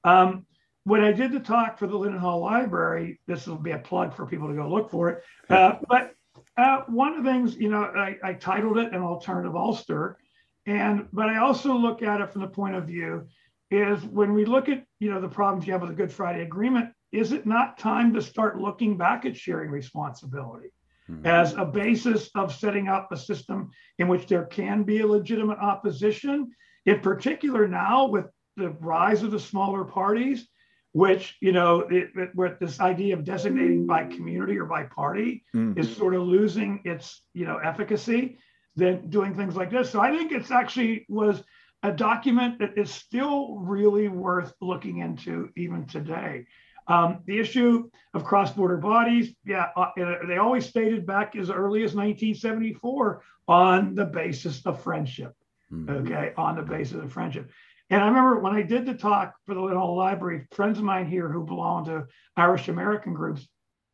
[0.04, 0.46] Um,
[0.86, 4.14] when I did the talk for the Linen Hall Library, this will be a plug
[4.14, 5.24] for people to go look for it.
[5.50, 6.14] Uh, but
[6.58, 10.18] uh, one of the things, you know, I, I, titled it an alternative Ulster,
[10.66, 13.28] and but I also look at it from the point of view
[13.74, 16.42] is when we look at you know the problems you have with the Good Friday
[16.42, 20.70] Agreement, is it not time to start looking back at sharing responsibility
[21.10, 21.26] mm-hmm.
[21.26, 25.60] as a basis of setting up a system in which there can be a legitimate
[25.60, 26.52] opposition,
[26.86, 28.26] in particular now with
[28.58, 30.48] the rise of the smaller parties?
[30.94, 35.78] which you know it, it, this idea of designating by community or by party mm-hmm.
[35.78, 38.38] is sort of losing its you know efficacy
[38.76, 41.44] than doing things like this so i think it's actually was
[41.84, 46.46] a document that is still really worth looking into even today
[46.88, 49.90] um, the issue of cross-border bodies yeah uh,
[50.28, 55.34] they always stated back as early as 1974 on the basis of friendship
[55.72, 55.90] mm-hmm.
[55.90, 57.50] okay on the basis of friendship
[57.90, 61.06] and I remember when I did the talk for the Little Library, friends of mine
[61.06, 63.48] here who belong to Irish American groups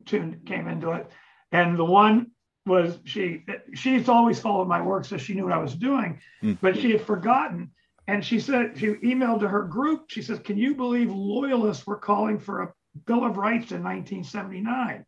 [0.06, 1.10] tuned, came into it.
[1.52, 2.30] And the one
[2.66, 6.56] was she, she's always followed my work, so she knew what I was doing, mm.
[6.60, 7.72] but she had forgotten.
[8.10, 11.96] And she said, she emailed to her group, she says, Can you believe loyalists were
[11.96, 12.72] calling for a
[13.06, 15.06] Bill of Rights in 1979?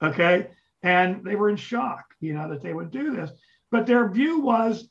[0.00, 0.46] Okay.
[0.80, 3.32] And they were in shock, you know, that they would do this.
[3.72, 4.88] But their view was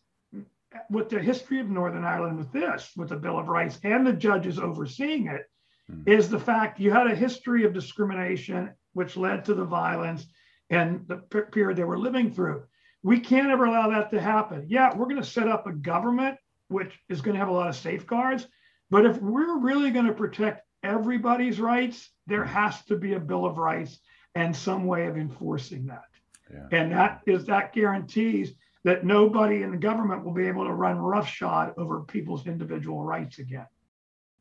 [0.89, 4.11] with the history of Northern Ireland with this, with the Bill of Rights and the
[4.11, 5.49] judges overseeing it,
[5.89, 6.05] mm.
[6.05, 10.26] is the fact you had a history of discrimination which led to the violence
[10.70, 11.16] and the
[11.53, 12.64] period they were living through.
[13.03, 14.66] We can't ever allow that to happen.
[14.68, 16.36] Yeah, we're going to set up a government
[16.74, 18.47] which is going to have a lot of safeguards,
[18.89, 22.51] but if we're really going to protect everybody's rights, there hmm.
[22.51, 23.99] has to be a Bill of Rights
[24.36, 26.03] and some way of enforcing that.
[26.51, 26.80] Yeah.
[26.80, 28.53] And that is that guarantees
[28.84, 33.39] that nobody in the government will be able to run roughshod over people's individual rights
[33.39, 33.67] again.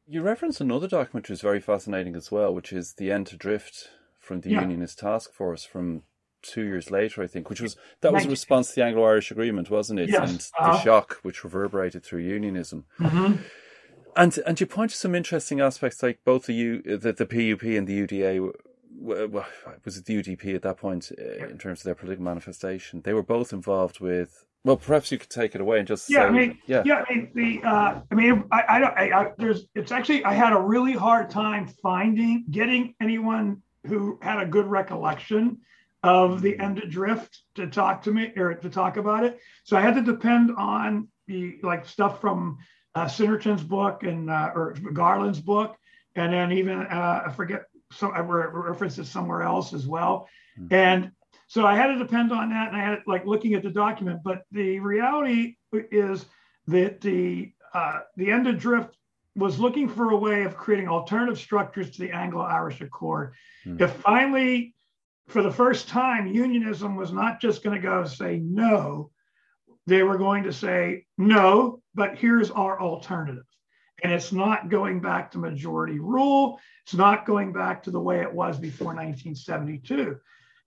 [0.06, 3.36] You reference another document which is very fascinating as well, which is the end to
[3.36, 4.60] drift from the yeah.
[4.60, 6.02] Unionist Task Force from
[6.42, 9.70] two years later, I think, which was that was a response to the Anglo-Irish Agreement,
[9.70, 10.10] wasn't it?
[10.10, 10.30] Yes.
[10.30, 10.72] And uh-huh.
[10.72, 12.84] the shock which reverberated through unionism.
[12.98, 13.42] Mm-hmm.
[14.14, 17.62] And and you point to some interesting aspects, like both the U, the, the PUP
[17.62, 18.52] and the UDA
[19.02, 19.46] well,
[19.84, 23.02] was it the UDP at that point uh, in terms of their political manifestation?
[23.02, 24.44] They were both involved with.
[24.64, 26.08] Well, perhaps you could take it away and just.
[26.08, 27.04] Yeah, say, I mean, yeah, yeah.
[27.08, 28.96] I mean, the, uh, I mean, I, I don't.
[28.96, 29.66] I, I, there's.
[29.74, 30.24] It's actually.
[30.24, 35.58] I had a really hard time finding, getting anyone who had a good recollection
[36.02, 39.38] of the end of drift to talk to me or to talk about it.
[39.64, 42.58] So I had to depend on the like stuff from
[42.94, 45.76] uh, Sinnerton's book and uh, or Garland's book,
[46.14, 50.28] and then even uh, I forget some I references somewhere else as well.
[50.58, 50.74] Mm-hmm.
[50.74, 51.10] And
[51.46, 54.20] so I had to depend on that, and I had like looking at the document.
[54.24, 56.24] But the reality is
[56.66, 58.96] that the uh, the end of drift
[59.34, 63.32] was looking for a way of creating alternative structures to the Anglo-Irish Accord.
[63.64, 63.82] Mm-hmm.
[63.82, 64.74] If finally,
[65.28, 69.10] for the first time, unionism was not just going to go say no,
[69.86, 73.44] they were going to say no, but here's our alternative.
[74.02, 76.58] And it's not going back to majority rule.
[76.84, 80.18] It's not going back to the way it was before 1972.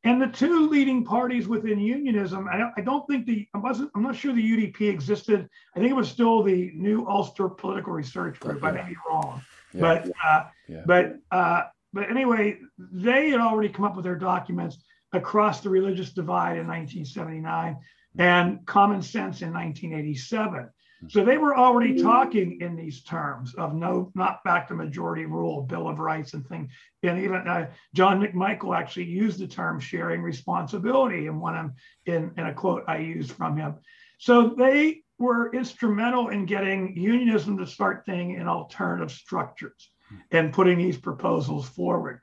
[0.06, 3.89] And the two leading parties within unionism, I don't, I don't think the, I wasn't,
[3.95, 5.49] I'm not sure the UDP existed.
[5.76, 8.64] I think it was still the New Ulster Political Research Group.
[8.64, 9.41] I may be wrong.
[9.74, 9.82] Yeah.
[9.82, 10.84] But, uh, yeah.
[10.86, 11.64] but, uh,
[11.96, 14.84] but anyway, they had already come up with their documents
[15.14, 17.78] across the religious divide in 1979
[18.20, 20.70] and common sense in 1987.
[21.08, 25.62] So they were already talking in these terms of no, not back to majority rule,
[25.62, 26.70] Bill of Rights, and things.
[27.02, 31.72] And even uh, John McMichael actually used the term sharing responsibility in one of,
[32.08, 33.76] in, in a quote I used from him.
[34.20, 39.91] So they were instrumental in getting unionism to start thinking in alternative structures
[40.32, 42.22] and putting these proposals forward.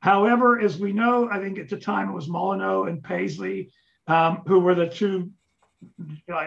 [0.00, 3.70] However, as we know, I think at the time it was Molyneux and Paisley
[4.08, 5.30] um, who were the two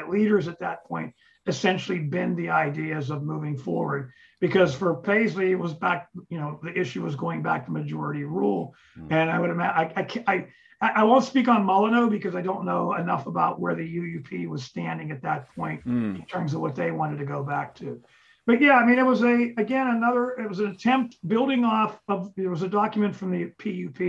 [0.09, 1.13] leaders at that point
[1.47, 4.11] essentially bend the ideas of moving forward.
[4.39, 8.23] Because for Paisley, it was back, you know, the issue was going back to majority
[8.23, 8.75] rule.
[8.97, 9.11] Mm.
[9.11, 10.47] And I would imagine, I, I,
[10.81, 14.47] I, I, won't speak on Molyneux because I don't know enough about where the UUP
[14.47, 16.19] was standing at that point mm.
[16.19, 18.01] in terms of what they wanted to go back to.
[18.47, 21.99] But yeah, I mean, it was a, again, another, it was an attempt building off
[22.07, 24.01] of, there was a document from the PUP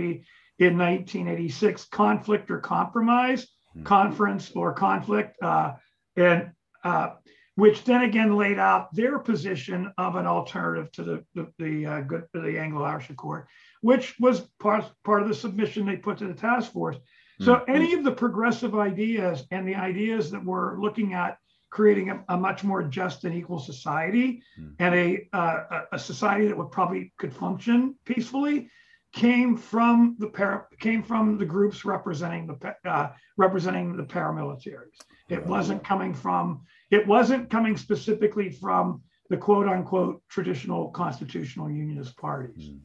[0.59, 3.85] in 1986, conflict or compromise, mm.
[3.85, 5.37] conference or conflict.
[5.41, 5.73] Uh,
[6.15, 6.51] and
[6.83, 7.09] uh,
[7.55, 12.01] which then again laid out their position of an alternative to the the, the, uh,
[12.01, 13.45] good, the Anglo-Irish Accord,
[13.81, 16.97] which was part, part of the submission they put to the task force.
[17.41, 17.71] So mm-hmm.
[17.71, 21.37] any of the progressive ideas and the ideas that we're looking at
[21.73, 24.73] creating a, a much more just and equal society mm-hmm.
[24.77, 28.69] and a, uh, a society that would probably could function peacefully
[29.11, 34.99] came from the para, came from the groups representing the uh, representing the paramilitaries.
[35.29, 36.61] It wasn't coming from
[36.91, 39.01] it wasn't coming specifically from
[39.31, 42.69] the quote unquote traditional constitutional unionist parties.
[42.69, 42.81] Mm.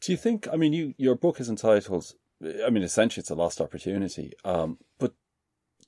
[0.00, 0.48] Do you think?
[0.50, 2.06] I mean, you your book is entitled.
[2.66, 4.32] I mean, essentially, it's a lost opportunity.
[4.42, 5.12] Um, but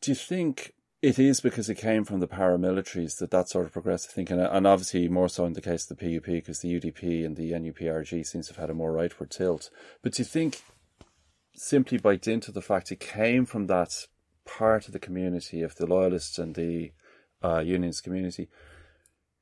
[0.03, 0.74] do you think
[1.05, 4.67] it is because it came from the paramilitaries that that sort of progressive thinking, and
[4.67, 8.25] obviously more so in the case of the PUP, because the UDP and the NUPRG
[8.25, 9.69] seems to have had a more rightward tilt.
[10.03, 10.63] But do you think
[11.55, 14.07] simply by dint of the fact it came from that
[14.47, 16.93] part of the community of the loyalists and the
[17.43, 18.49] uh, unionist community,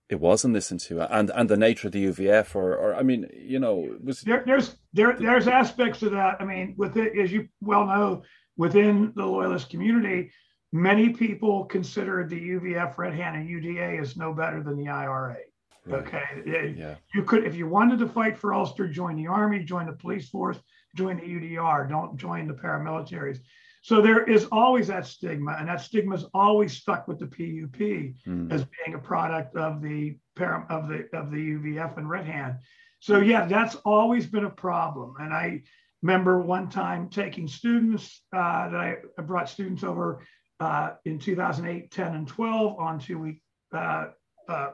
[0.08, 3.28] it wasn't listened to, and and the nature of the UVF, or or I mean,
[3.32, 6.40] you know, was there, there's there there's aspects of that.
[6.40, 8.24] I mean, with it, as you well know,
[8.56, 10.32] within the loyalist community,
[10.72, 15.36] many people consider the UVF, Red Hand, and UDA as no better than the IRA.
[15.84, 16.00] Right.
[16.00, 16.94] Okay, yeah.
[17.12, 20.28] you could if you wanted to fight for Ulster, join the army, join the police
[20.28, 20.58] force,
[20.94, 21.88] join the UDR.
[21.88, 23.38] Don't join the paramilitaries.
[23.82, 27.78] So there is always that stigma, and that stigma is always stuck with the PUP
[27.78, 28.52] mm.
[28.52, 32.58] as being a product of the of the of the UVF and Red Hand.
[33.00, 35.14] So yeah, that's always been a problem.
[35.18, 35.62] And I
[36.00, 40.24] remember one time taking students uh, that I, I, brought students over
[40.60, 43.42] uh, in 2008, 10, and 12 on two week
[43.72, 44.06] uh,
[44.48, 44.70] uh,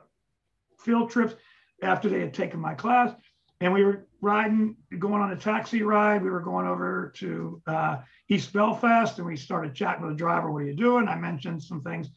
[0.81, 1.35] field trips
[1.83, 3.15] after they had taken my class
[3.61, 6.23] and we were riding, going on a taxi ride.
[6.23, 7.99] We were going over to uh,
[8.29, 10.51] East Belfast, and we started chatting with the driver.
[10.51, 11.09] What are you doing?
[11.09, 12.09] I mentioned some things,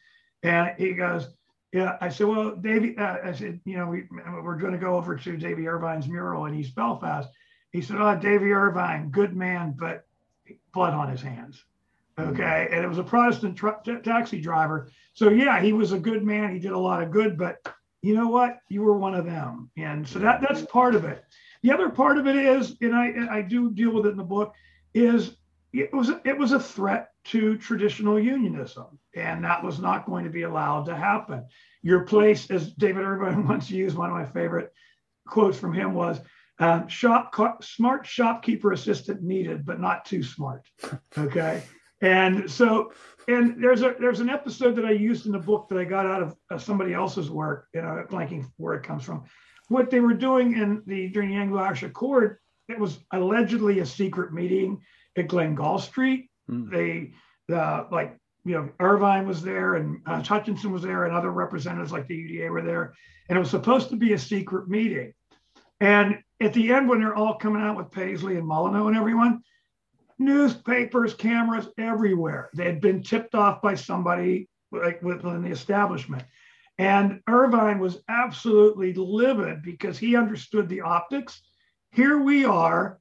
[0.44, 1.30] and he goes,
[1.74, 4.04] "Yeah." I said, "Well, Davy," uh, I said, "You know, we
[4.44, 7.30] we're going to go over to Davy Ervine's mural in East Belfast."
[7.72, 10.06] He said, "Oh, Davy Ervine, good man, but
[10.74, 11.64] blood on his hands."
[12.30, 14.90] Okay, and it was a Protestant t- taxi driver.
[15.14, 16.54] So yeah, he was a good man.
[16.54, 17.58] He did a lot of good, but
[18.02, 18.60] you know what?
[18.70, 19.70] You were one of them.
[19.78, 21.24] And so that that's part of it.
[21.64, 24.24] The other part of it is, and I I do deal with it in the
[24.24, 24.54] book,
[24.94, 25.38] is
[25.74, 30.32] it was it was a threat to traditional unionism, and that was not going to
[30.32, 31.46] be allowed to happen.
[31.84, 34.74] Your place, as David Ervine once used, one of my favorite
[35.28, 36.20] quotes from him was,
[36.60, 40.68] um, "Shop smart shopkeeper assistant needed, but not too smart."
[41.18, 41.64] Okay,
[42.02, 42.92] and so
[43.28, 46.06] and there's a there's an episode that I used in the book that I got
[46.06, 49.24] out of, of somebody else's work, you know, blanking where it comes from.
[49.68, 52.38] What they were doing in the during the Anglo-Irish Accord,
[52.68, 54.82] it was allegedly a secret meeting
[55.18, 56.30] at Glengall Street.
[56.50, 56.72] Mm.
[56.72, 57.14] They
[57.48, 61.92] the like you know Ervine was there and uh, Hutchinson was there and other representatives
[61.92, 62.94] like the UDA were there,
[63.30, 65.14] and it was supposed to be a secret meeting.
[65.80, 69.42] And at the end, when they're all coming out with Paisley and Molyneux and everyone,
[70.22, 72.50] newspapers, cameras everywhere.
[72.54, 76.24] They had been tipped off by somebody like within the establishment.
[76.78, 81.42] And Ervine was absolutely livid because he understood the optics.
[81.92, 83.00] Here we are.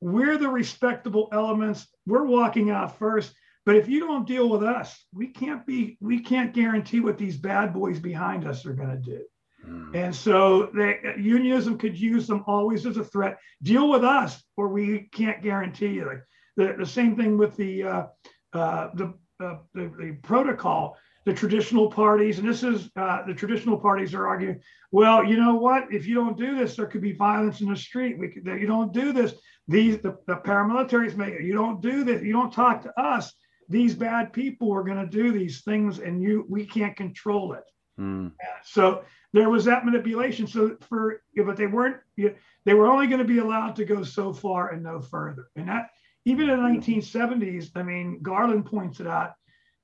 [0.00, 1.86] We're the respectable elements.
[2.06, 3.34] We're walking out first.
[3.66, 7.36] But if you don't deal with us, we can't be, we can't guarantee what these
[7.36, 9.22] bad boys behind us are going to do.
[9.66, 9.94] Mm.
[9.94, 13.38] And so they, unionism could use them always as a threat.
[13.62, 16.06] Deal with us, or we can't guarantee you.
[16.06, 16.22] Like
[16.60, 18.06] the, the same thing with the, uh,
[18.52, 23.78] uh, the, uh, the, the, protocol, the traditional parties, and this is uh, the traditional
[23.78, 24.60] parties are arguing,
[24.92, 25.92] well, you know what?
[25.92, 28.18] If you don't do this, there could be violence in the street.
[28.18, 29.34] We could, you don't do this.
[29.68, 31.42] These the, the paramilitaries make it.
[31.42, 32.22] You don't do this.
[32.22, 33.32] You don't talk to us.
[33.68, 37.64] These bad people are going to do these things, and you we can't control it.
[37.98, 38.32] Mm.
[38.64, 40.46] So there was that manipulation.
[40.46, 41.98] So for but they weren't.
[42.16, 45.48] They were only going to be allowed to go so far and no further.
[45.54, 45.90] And that
[46.30, 49.34] even in the 1970s, I mean, Garland points it out,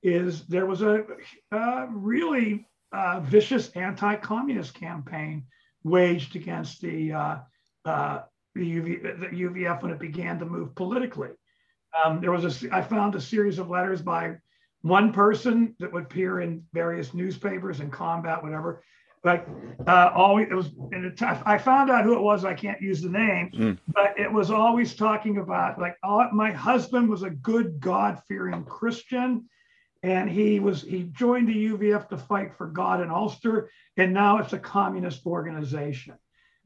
[0.02, 1.04] is there was a,
[1.50, 5.44] a really uh, vicious anti-communist campaign
[5.82, 7.36] waged against the, uh,
[7.84, 8.20] uh,
[8.54, 11.30] the, UV, the, UVF when it began to move politically.
[12.04, 14.36] Um, there was a, I found a series of letters by
[14.82, 18.84] one person that would appear in various newspapers and combat, whatever.
[19.26, 19.44] Like
[19.88, 20.70] uh, always, it was.
[20.92, 21.12] And
[21.44, 22.44] I found out who it was.
[22.44, 23.78] I can't use the name, mm.
[23.88, 29.48] but it was always talking about like, oh, my husband was a good God-fearing Christian,
[30.04, 34.38] and he was he joined the UVF to fight for God in Ulster, and now
[34.38, 36.14] it's a communist organization.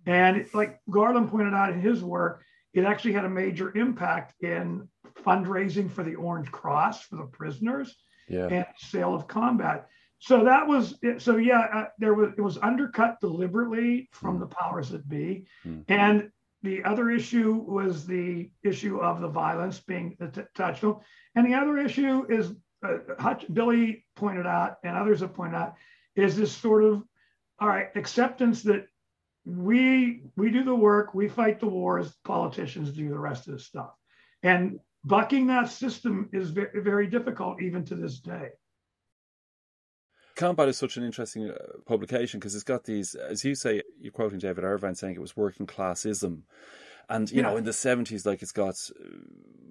[0.05, 2.45] And like Garland pointed out in his work,
[2.75, 4.87] it actually had a major impact in
[5.25, 7.97] fundraising for the Orange Cross for the prisoners
[8.29, 8.49] yeah.
[8.49, 9.89] and sale of combat.
[10.21, 11.67] So that was so yeah.
[11.75, 14.41] Uh, there was it was undercut deliberately from mm.
[14.41, 15.83] the powers that be, mm.
[15.89, 16.31] and
[16.63, 21.01] the other issue was the issue of the violence being t- touched on,
[21.35, 22.53] and the other issue is
[22.87, 25.75] uh, Hutch, Billy pointed out, and others have pointed out,
[26.15, 27.03] is this sort of
[27.59, 28.87] all right acceptance that
[29.47, 33.59] we we do the work, we fight the wars, politicians do the rest of the
[33.59, 33.95] stuff,
[34.43, 38.51] and bucking that system is very, very difficult even to this day.
[40.41, 44.11] Combat is such an interesting uh, publication because it's got these, as you say, you're
[44.11, 46.45] quoting David Ervine saying it was working classism.
[47.11, 47.43] And, you yeah.
[47.43, 49.09] know, in the 70s, like it's got uh,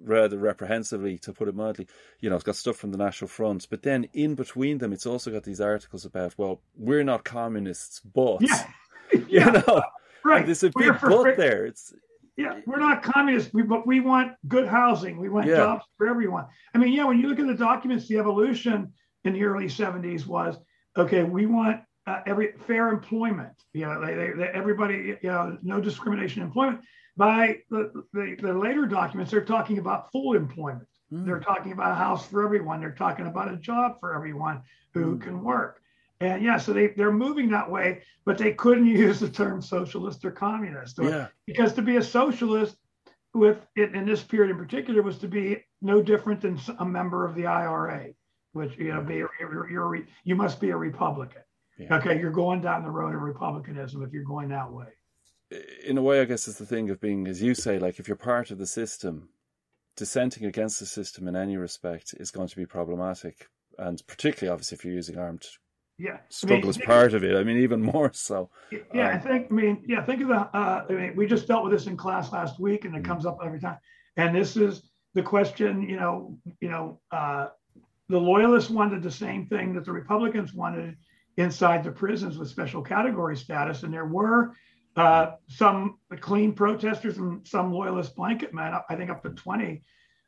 [0.04, 1.88] rather reprehensively, to put it mildly,
[2.20, 3.66] you know, it's got stuff from the National Front.
[3.68, 8.00] But then in between them, it's also got these articles about, well, we're not communists,
[8.00, 8.66] but, yeah.
[9.28, 9.82] you know,
[10.24, 10.46] right.
[10.46, 11.66] there's a big but there.
[11.66, 11.92] It's,
[12.36, 15.18] yeah, we're not communists, but we want good housing.
[15.18, 15.56] We want yeah.
[15.56, 16.46] jobs for everyone.
[16.72, 18.92] I mean, yeah, when you look at the documents, the evolution
[19.24, 20.56] in the early 70s was
[20.96, 23.52] okay, we want uh, every fair employment.
[23.72, 26.80] You know, they, they, they, everybody, you know, no discrimination employment.
[27.16, 30.88] By the, the, the, later documents, they're talking about full employment.
[31.12, 31.26] Mm.
[31.26, 32.80] They're talking about a house for everyone.
[32.80, 34.62] They're talking about a job for everyone
[34.94, 35.22] who mm.
[35.22, 35.82] can work.
[36.20, 40.24] And yeah, so they, they're moving that way, but they couldn't use the term socialist
[40.24, 40.98] or communist.
[40.98, 41.26] Or, yeah.
[41.46, 42.76] Because to be a socialist
[43.34, 47.24] with it in this period in particular was to be no different than a member
[47.24, 48.08] of the IRA,
[48.52, 51.42] which, you know, be, you're, you're, you must be a Republican.
[51.78, 51.96] Yeah.
[51.96, 54.86] Okay, you're going down the road of republicanism if you're going that way.
[55.86, 58.06] In a way, I guess it's the thing of being, as you say, like if
[58.06, 59.30] you're part of the system,
[59.96, 63.48] dissenting against the system in any respect is going to be problematic.
[63.78, 65.46] And particularly, obviously, if you're using armed
[66.00, 69.16] yeah struggle I mean, is part of it i mean even more so yeah um,
[69.16, 71.72] i think i mean yeah think of the uh, i mean we just dealt with
[71.72, 73.04] this in class last week and it mm.
[73.04, 73.76] comes up every time
[74.16, 77.48] and this is the question you know you know uh,
[78.10, 80.96] the loyalists wanted the same thing that the republicans wanted
[81.36, 83.82] inside the prisons with special category status.
[83.82, 84.52] And there were
[84.96, 89.82] uh, some clean protesters and some loyalist blanket men i think up to 20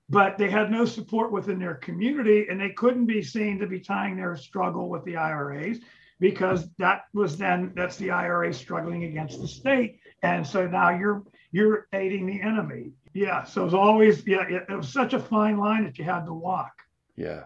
[0.09, 3.81] but they had no support within their community and they couldn't be seen to be
[3.81, 5.79] tying their struggle with the IRAs
[6.21, 9.99] because that was then that's the IRA struggling against the state.
[10.23, 12.93] And so now you're you're aiding the enemy.
[13.15, 16.05] Yeah so it was always yeah it, it was such a fine line that you
[16.05, 16.83] had to walk.
[17.17, 17.45] Yeah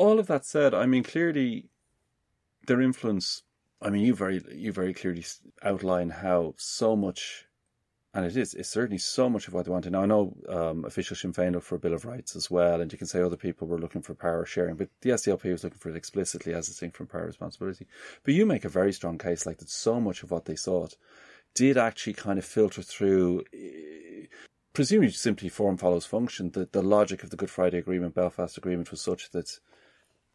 [0.00, 1.68] all of that said i mean clearly
[2.66, 3.42] their influence
[3.82, 5.24] i mean you very you very clearly
[5.62, 7.46] outline how so much
[8.12, 9.92] and it is, it's certainly so much of what they wanted.
[9.92, 12.80] Now I know um, official Sinn Féin looked for a Bill of Rights as well,
[12.80, 15.62] and you can say other people were looking for power sharing, but the SDLP was
[15.62, 17.86] looking for it explicitly as distinct from power responsibility.
[18.24, 20.96] But you make a very strong case, like that so much of what they sought
[21.54, 24.26] did actually kind of filter through, eh,
[24.72, 26.50] presumably simply form follows function.
[26.50, 29.60] The, the logic of the Good Friday Agreement, Belfast Agreement was such that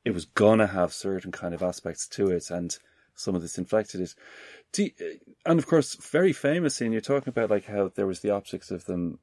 [0.05, 2.77] it was going to have certain kind of aspects to it, and
[3.15, 4.15] some of this inflected it.
[4.77, 4.91] You,
[5.45, 8.71] and of course, very famously, and you're talking about like how there was the optics
[8.71, 9.19] of them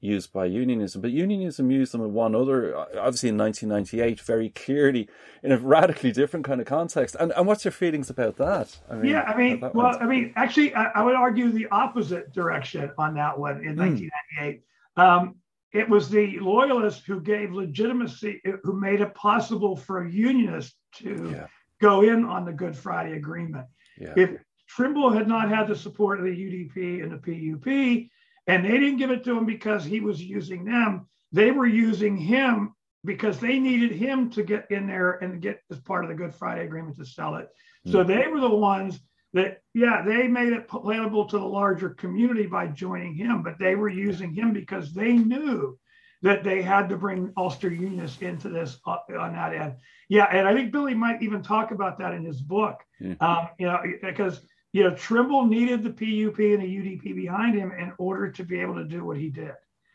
[0.00, 5.08] used by unionism, but unionism used them in one other, obviously in 1998, very clearly
[5.42, 7.16] in a radically different kind of context.
[7.18, 8.78] And, and what's your feelings about that?
[8.88, 10.02] I mean, yeah, I mean, well, went?
[10.02, 14.10] I mean, actually, I, I, would argue the opposite direction on that one in mm.
[14.38, 14.62] 1998.
[14.96, 15.36] Um,
[15.72, 21.46] it was the loyalists who gave legitimacy, who made it possible for unionists to yeah.
[21.80, 23.66] go in on the Good Friday Agreement.
[23.98, 24.14] Yeah.
[24.16, 24.30] If
[24.66, 28.10] Trimble had not had the support of the UDP and the PUP,
[28.46, 31.06] and they didn't give it to him because he was using them.
[31.32, 35.78] They were using him because they needed him to get in there and get as
[35.80, 37.48] part of the Good Friday Agreement to sell it.
[37.86, 37.92] Mm-hmm.
[37.92, 39.00] So they were the ones
[39.34, 43.74] that, yeah, they made it palatable to the larger community by joining him, but they
[43.74, 45.78] were using him because they knew
[46.22, 49.74] that they had to bring Ulster Unionists into this uh, on that end.
[50.08, 52.82] Yeah, and I think Billy might even talk about that in his book.
[53.00, 53.14] Yeah.
[53.20, 54.40] Um, you know, because
[54.72, 58.60] you know, Trimble needed the PUP and the UDP behind him in order to be
[58.60, 59.52] able to do what he did.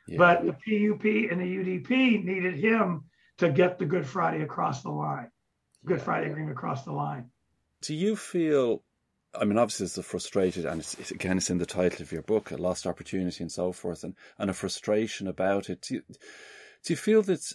[0.07, 0.17] Yeah.
[0.17, 3.03] But the PUP and the UDP needed him
[3.38, 5.29] to get the Good Friday across the line,
[5.86, 6.03] Good yeah.
[6.03, 7.29] Friday agreement across the line.
[7.81, 8.84] Do you feel?
[9.36, 12.11] I mean, obviously, it's a frustrated, and it's, it's, again, it's in the title of
[12.11, 15.81] your book, a lost opportunity and so forth, and, and a frustration about it.
[15.81, 17.53] Do you, do you feel that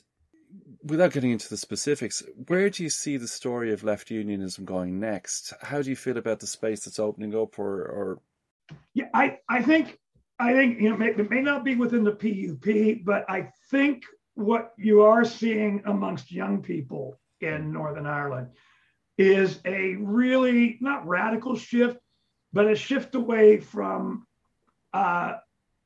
[0.82, 4.98] without getting into the specifics, where do you see the story of left unionism going
[4.98, 5.52] next?
[5.60, 8.20] How do you feel about the space that's opening up, or, or...
[8.94, 9.98] yeah, I I think
[10.38, 14.04] I think you know it may not be within the PUP, but I think
[14.34, 18.48] what you are seeing amongst young people in Northern Ireland
[19.18, 21.98] is a really not radical shift,
[22.52, 24.24] but a shift away from
[24.94, 25.34] uh,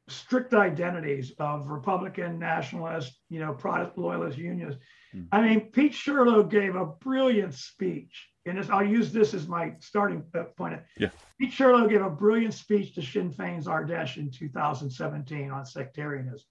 [0.08, 4.80] strict identities of Republican, nationalist, you know, Protestant, loyalist, unionists.
[5.14, 5.28] Mm.
[5.32, 9.72] I mean, Pete Shirlow gave a brilliant speech, and this, I'll use this as my
[9.80, 10.22] starting
[10.56, 10.80] point.
[10.98, 11.10] Yeah.
[11.40, 16.46] Pete Shirlow gave a brilliant speech to Sinn Féin's Ard Fheis in 2017 on sectarianism,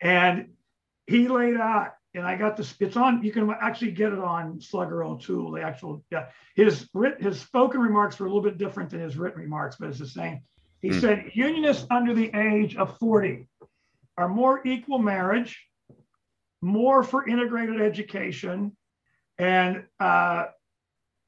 [0.00, 0.50] and
[1.06, 1.92] he laid out.
[2.16, 2.74] And I got this.
[2.80, 3.22] It's on.
[3.22, 5.52] You can actually get it on Slugger O'Toole.
[5.52, 6.26] The actual, yeah.
[6.54, 9.90] His writ, his spoken remarks were a little bit different than his written remarks, but
[9.90, 10.40] it's the same
[10.86, 11.00] he mm.
[11.00, 13.48] said unionists under the age of 40
[14.16, 15.66] are more equal marriage,
[16.62, 18.76] more for integrated education,
[19.38, 20.46] and uh,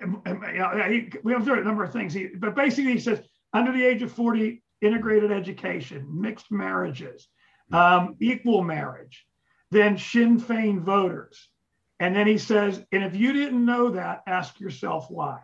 [0.01, 2.15] he, we have a number of things.
[2.15, 3.21] He, but basically, he says
[3.53, 7.27] under the age of 40, integrated education, mixed marriages,
[7.73, 9.27] um, equal marriage,
[9.71, 11.49] then Sinn Féin voters.
[12.01, 15.41] And then he says, and if you didn't know that, ask yourself why.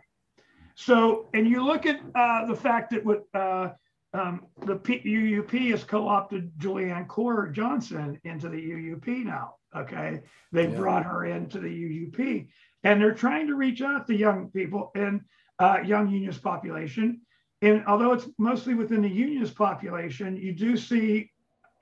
[0.76, 3.70] So, and you look at uh, the fact that what uh,
[4.12, 9.56] um, the P- UUP has co-opted Julie-Anne Corr Johnston into the UUP now.
[9.76, 10.20] Okay,
[10.52, 10.76] they yeah.
[10.76, 12.48] brought her into the UUP,
[12.84, 15.22] and they're trying to reach out to young people and
[15.58, 17.20] uh, young unionist population.
[17.60, 21.32] And although it's mostly within the unionist population, you do see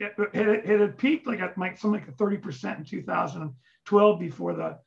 [0.02, 4.78] it, it, it had peaked like at like something like 30% in 2012 before the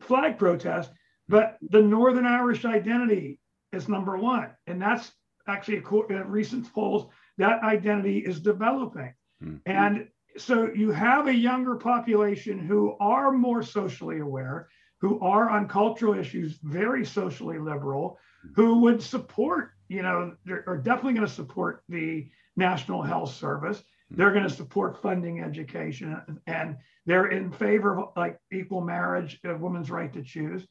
[0.00, 0.90] flag protest.
[1.28, 3.40] But the Northern Irish identity
[3.72, 5.10] is number one, and that's
[5.46, 9.14] actually in recent polls, that identity is developing.
[9.42, 9.56] Mm-hmm.
[9.66, 14.68] And so you have a younger population who are more socially aware,
[15.00, 18.18] who are on cultural issues very socially liberal,
[18.54, 20.34] who would support, you know,
[20.66, 23.82] are definitely going to support the National Health Service.
[24.10, 24.16] Hmm.
[24.16, 26.76] They're going to support funding education and
[27.06, 30.66] they're in favor of like equal marriage, a women's right to choose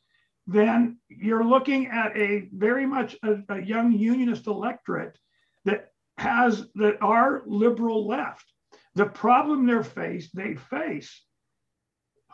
[0.47, 5.17] then you're looking at a very much a, a young unionist electorate
[5.65, 8.45] that has that are liberal left.
[8.95, 11.23] The problem they're faced, they face,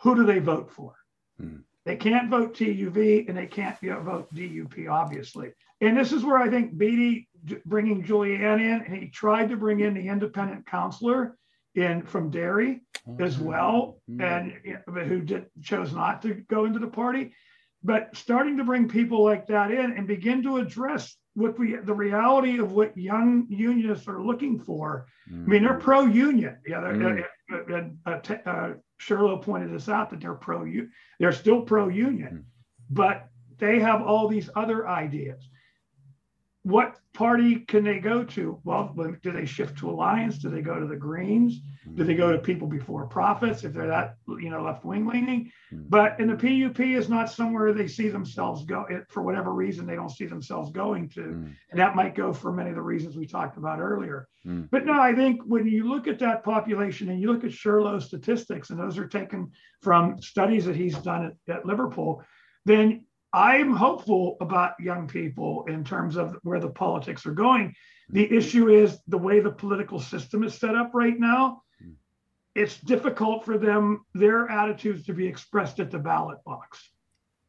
[0.01, 0.95] who do they vote for?
[1.39, 1.57] Hmm.
[1.85, 5.53] They can't vote TUV and they can't you know, vote DUP, obviously.
[5.81, 7.28] And this is where I think Beattie
[7.65, 11.37] bringing Julie-Anne in, and he tried to bring in the independent counselor
[11.75, 14.21] in from Derry oh, as well, hmm.
[14.21, 14.53] and
[15.07, 17.33] who did chose not to go into the party
[17.83, 21.93] but starting to bring people like that in and begin to address what we the
[21.93, 25.05] reality of what young unionists are looking for.
[25.31, 25.45] Mm.
[25.45, 25.79] I mean, they're mm.
[25.79, 26.57] pro-union.
[26.67, 27.23] Yeah, mm.
[27.49, 30.65] and, uh, uh, Shirlow pointed this out that they're pro.
[31.19, 32.43] They're still pro-union, mm.
[32.89, 33.27] but
[33.57, 35.47] they have all these other ideas.
[36.69, 38.59] What party can they go to?
[38.63, 40.37] Well, do they shift to Alliance?
[40.37, 41.61] Do they go to the Greens?
[41.95, 45.51] Do they go to people before profits if they're that you know left wing leaning?
[45.71, 45.83] Hmm.
[45.89, 49.95] But in the PUP is not somewhere they see themselves go for whatever reason they
[49.95, 51.55] don't see themselves going to, mm.
[51.71, 54.27] and that might go for many of the reasons we talked about earlier.
[54.45, 54.69] Mm.
[54.69, 58.05] But no, I think when you look at that population and you look at Shirlow's
[58.05, 59.51] statistics, and those are taken
[59.81, 62.23] from studies that he's done at, at Liverpool,
[62.65, 67.75] then I'm hopeful about young people in terms of where the politics are going.
[68.09, 68.33] The hmm.
[68.33, 71.61] issue is the way the political system is set up right now
[72.55, 76.89] it's difficult for them their attitudes to be expressed at the ballot box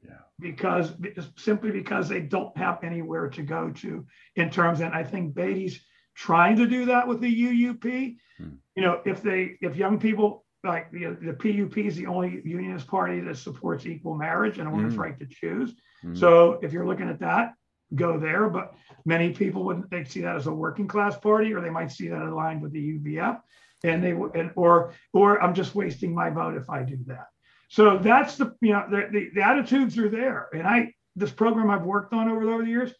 [0.05, 0.93] yeah because
[1.36, 5.81] simply because they don't have anywhere to go to in terms and i think Beattie's
[6.15, 8.48] trying to do that with the uup hmm.
[8.77, 12.87] you know if they if young people like the, the pup is the only unionist
[12.87, 15.01] party that supports equal marriage and a woman's hmm.
[15.01, 16.15] right to choose hmm.
[16.15, 17.55] so if you're looking at that
[17.95, 18.74] go there but
[19.05, 22.09] many people would they see that as a working class party or they might see
[22.09, 23.41] that aligned with the uvf
[23.85, 27.27] and they and or or I'm just wasting my vote if I do that.
[27.69, 31.70] So that's the you know the, the, the attitudes are there, and I this program
[31.70, 32.93] I've worked on over, over the years.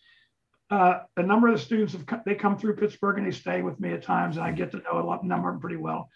[0.71, 3.81] Uh, a number of the students have they come through Pittsburgh and they stay with
[3.81, 6.09] me at times, and I get to know a lot, number of them pretty well.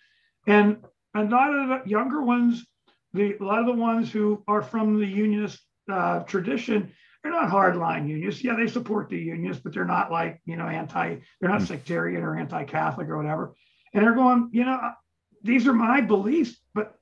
[0.46, 0.78] And
[1.14, 2.64] a lot of the younger ones,
[3.12, 5.60] the a lot of the ones who are from the unionist
[5.90, 6.92] uh, tradition,
[7.22, 8.42] they're not hardline unionists.
[8.44, 11.16] Yeah, they support the unionists, but they're not like you know anti.
[11.40, 13.54] They're not sectarian or anti-Catholic or whatever.
[13.92, 14.90] And they're going, you know,
[15.42, 16.98] these are my beliefs, but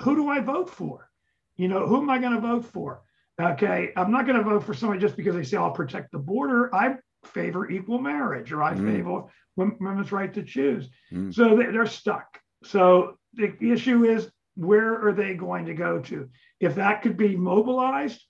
[0.00, 1.10] who do I vote for?
[1.56, 3.02] You know, who am I going to vote for?
[3.40, 6.18] Okay, I'm not going to vote for somebody just because they say I'll protect the
[6.18, 6.74] border.
[6.74, 8.92] I favor equal marriage or I mm.
[8.92, 9.24] favor
[9.56, 10.88] women's right to choose.
[11.12, 11.34] Mm.
[11.34, 12.38] So they're stuck.
[12.64, 16.28] So the issue is where are they going to go to?
[16.60, 18.22] If that could be mobilized,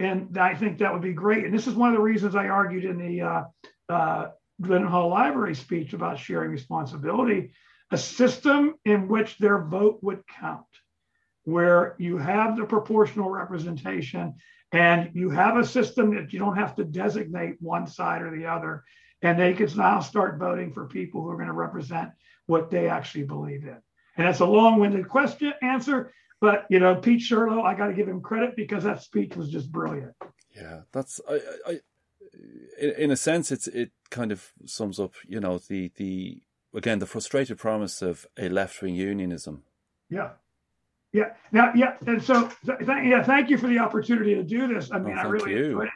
[0.00, 1.44] and I think that would be great.
[1.44, 3.44] And this is one of the reasons I argued in the uh,
[3.88, 4.28] uh,
[4.60, 7.52] Linen Hall Library speech about sharing responsibility,
[7.90, 10.66] a system in which their vote would count,
[11.44, 14.34] where you have the proportional representation
[14.72, 18.46] and you have a system that you don't have to designate one side or the
[18.46, 18.84] other.
[19.22, 22.10] And they can now start voting for people who are going to represent
[22.46, 23.78] what they actually believe in.
[24.18, 28.08] And that's a long-winded question answer, but you know, Pete Shirlow, I got to give
[28.08, 30.12] him credit because that speech was just brilliant.
[30.54, 31.80] Yeah, that's I, I,
[32.80, 36.42] in, in a sense, it's it kind of sums up, you know, the the
[36.74, 39.62] again the frustrated promise of a left-wing unionism.
[40.10, 40.30] Yeah,
[41.12, 41.34] yeah.
[41.52, 44.90] Now, yeah, and so th- yeah, thank you for the opportunity to do this.
[44.90, 45.64] I oh, mean, oh, I really you.
[45.64, 45.90] enjoyed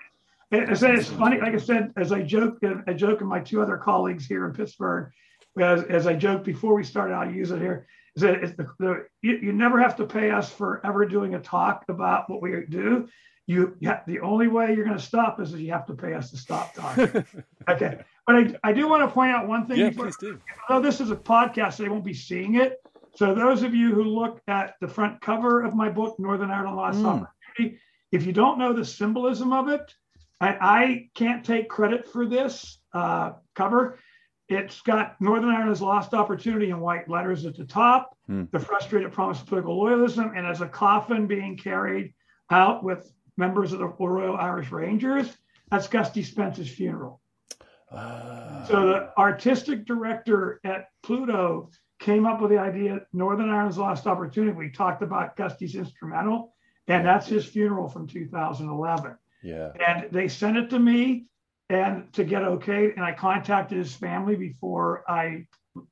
[0.53, 0.70] it.
[0.70, 1.40] I said it's funny.
[1.40, 4.53] Like I said, as I joke, I joke, and my two other colleagues here in
[4.53, 5.11] Pittsburgh,
[5.59, 7.89] as, as I joked before we started, I'll use it here.
[8.16, 11.34] Is that it's the, the you, you, never have to pay us for ever doing
[11.34, 13.09] a talk about what we do.
[13.47, 16.14] You, you have, the only way you're going to stop is you have to pay
[16.14, 17.24] us to stop talking.
[17.68, 19.78] okay, but I, I do want to point out one thing.
[19.78, 20.39] Yeah, before, please do.
[20.68, 22.76] Although this is a podcast, they won't be seeing it.
[23.14, 26.76] So those of you who look at the front cover of my book, Northern Ireland
[26.76, 27.06] Lost mm.
[27.06, 27.78] Opportunity,
[28.10, 29.94] if you don't know the symbolism of it,
[30.40, 33.98] I, I can't take credit for this uh, cover.
[34.48, 38.51] It's got Northern Ireland's lost opportunity in white letters at the top, mm.
[38.51, 42.12] the frustrated promise of political loyalism, and as a coffin being carried
[42.51, 45.36] out with members of the Royal Irish Rangers,
[45.70, 47.20] that's Gusty Spence's funeral.
[47.90, 48.66] Uh.
[48.66, 54.56] So the artistic director at Pluto came up with the idea Northern Ireland's lost opportunity.
[54.56, 56.55] We talked about Gusty's instrumental,
[56.89, 59.16] and that's his funeral from 2011.
[59.43, 59.73] Yeah.
[59.86, 61.27] And they sent it to me
[61.68, 62.93] and to get okay.
[62.93, 65.47] And I contacted his family before I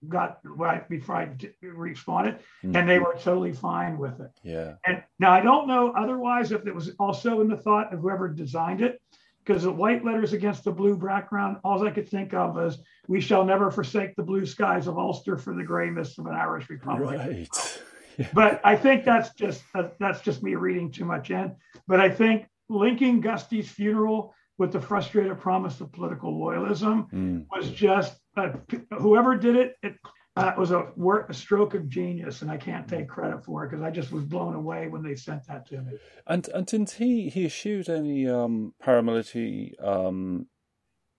[0.08, 1.30] got right before I
[1.62, 2.76] responded, mm-hmm.
[2.76, 4.30] and they were totally fine with it.
[4.42, 4.74] Yeah.
[4.86, 8.28] And now I don't know otherwise if it was also in the thought of whoever
[8.28, 9.00] designed it,
[9.44, 12.78] because the white letters against the blue background, all I could think of is
[13.08, 16.34] "We shall never forsake the blue skies of Ulster for the gray mists of an
[16.34, 17.48] Irish republic." Right.
[18.18, 18.28] Yeah.
[18.34, 21.56] But I think that's just uh, that's just me reading too much in.
[21.86, 27.46] But I think linking Gusty's funeral with the frustrated promise of political loyalism mm.
[27.50, 28.50] was just uh,
[28.98, 29.76] whoever did it.
[29.82, 29.96] It
[30.36, 33.70] uh, was a work, a stroke of genius, and I can't take credit for it
[33.70, 35.94] because I just was blown away when they sent that to me.
[36.26, 40.46] And and didn't he he eschewed any um, paramilitary um,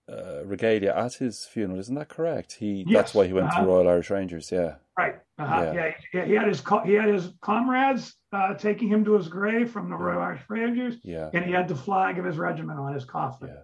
[0.08, 1.80] uh, regalia at his funeral?
[1.80, 2.52] Isn't that correct?
[2.60, 2.96] He yes.
[2.96, 3.62] that's why he went uh-huh.
[3.62, 4.52] to Royal Irish Rangers.
[4.52, 4.76] Yeah.
[4.98, 5.14] Right.
[5.38, 5.72] Uh-huh.
[5.74, 5.92] Yeah.
[6.12, 6.24] yeah.
[6.24, 9.96] He had his he had his comrades uh, taking him to his grave from the
[9.96, 10.96] Royal Irish Rangers.
[11.02, 11.30] Yeah.
[11.32, 13.48] And he had the flag of his regiment on his coffin.
[13.48, 13.62] Yeah.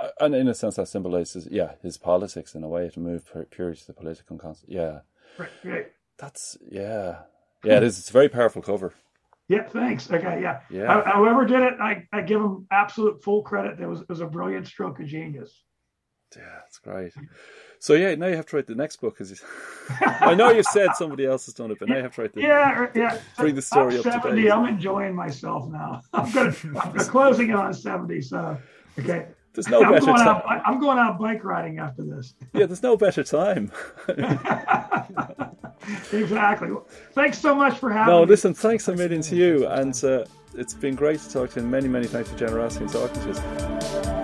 [0.00, 3.30] Uh, and in a sense, that symbolizes, yeah, his politics in a way to move
[3.50, 4.70] purely to the political concept.
[4.72, 5.00] Yeah.
[5.38, 5.50] Right.
[5.64, 5.86] right.
[6.18, 7.22] That's yeah,
[7.64, 7.78] yeah.
[7.78, 7.98] It is.
[7.98, 8.94] It's a very powerful cover.
[9.48, 9.64] Yeah.
[9.68, 10.10] Thanks.
[10.10, 10.40] Okay.
[10.40, 10.60] Yeah.
[10.70, 11.02] Yeah.
[11.04, 13.76] However did it, I, I give him absolute full credit.
[13.76, 15.62] There was it was a brilliant stroke of genius.
[16.36, 17.12] Yeah, that's great.
[17.82, 19.18] So yeah, now you have to write the next book.
[19.18, 19.42] Because
[20.00, 22.32] I know you've said somebody else has done it, but now you have to write
[22.32, 23.18] the yeah, yeah.
[23.36, 24.52] Bring the story I'm up 70, to date.
[24.52, 26.00] I'm enjoying myself now.
[26.12, 28.20] I'm gonna I'm closing it on seventy.
[28.20, 28.56] So
[29.00, 29.26] okay.
[29.52, 30.28] There's no I'm better going time.
[30.28, 32.34] Out, I'm going out bike riding after this.
[32.54, 33.72] Yeah, there's no better time.
[36.12, 36.70] exactly.
[37.14, 38.26] Thanks so much for having no, me.
[38.26, 39.66] No, listen, thanks a million to you.
[39.66, 41.62] And uh, it's been great to talk to you.
[41.62, 44.21] And many, many thanks for generosity and talking to us.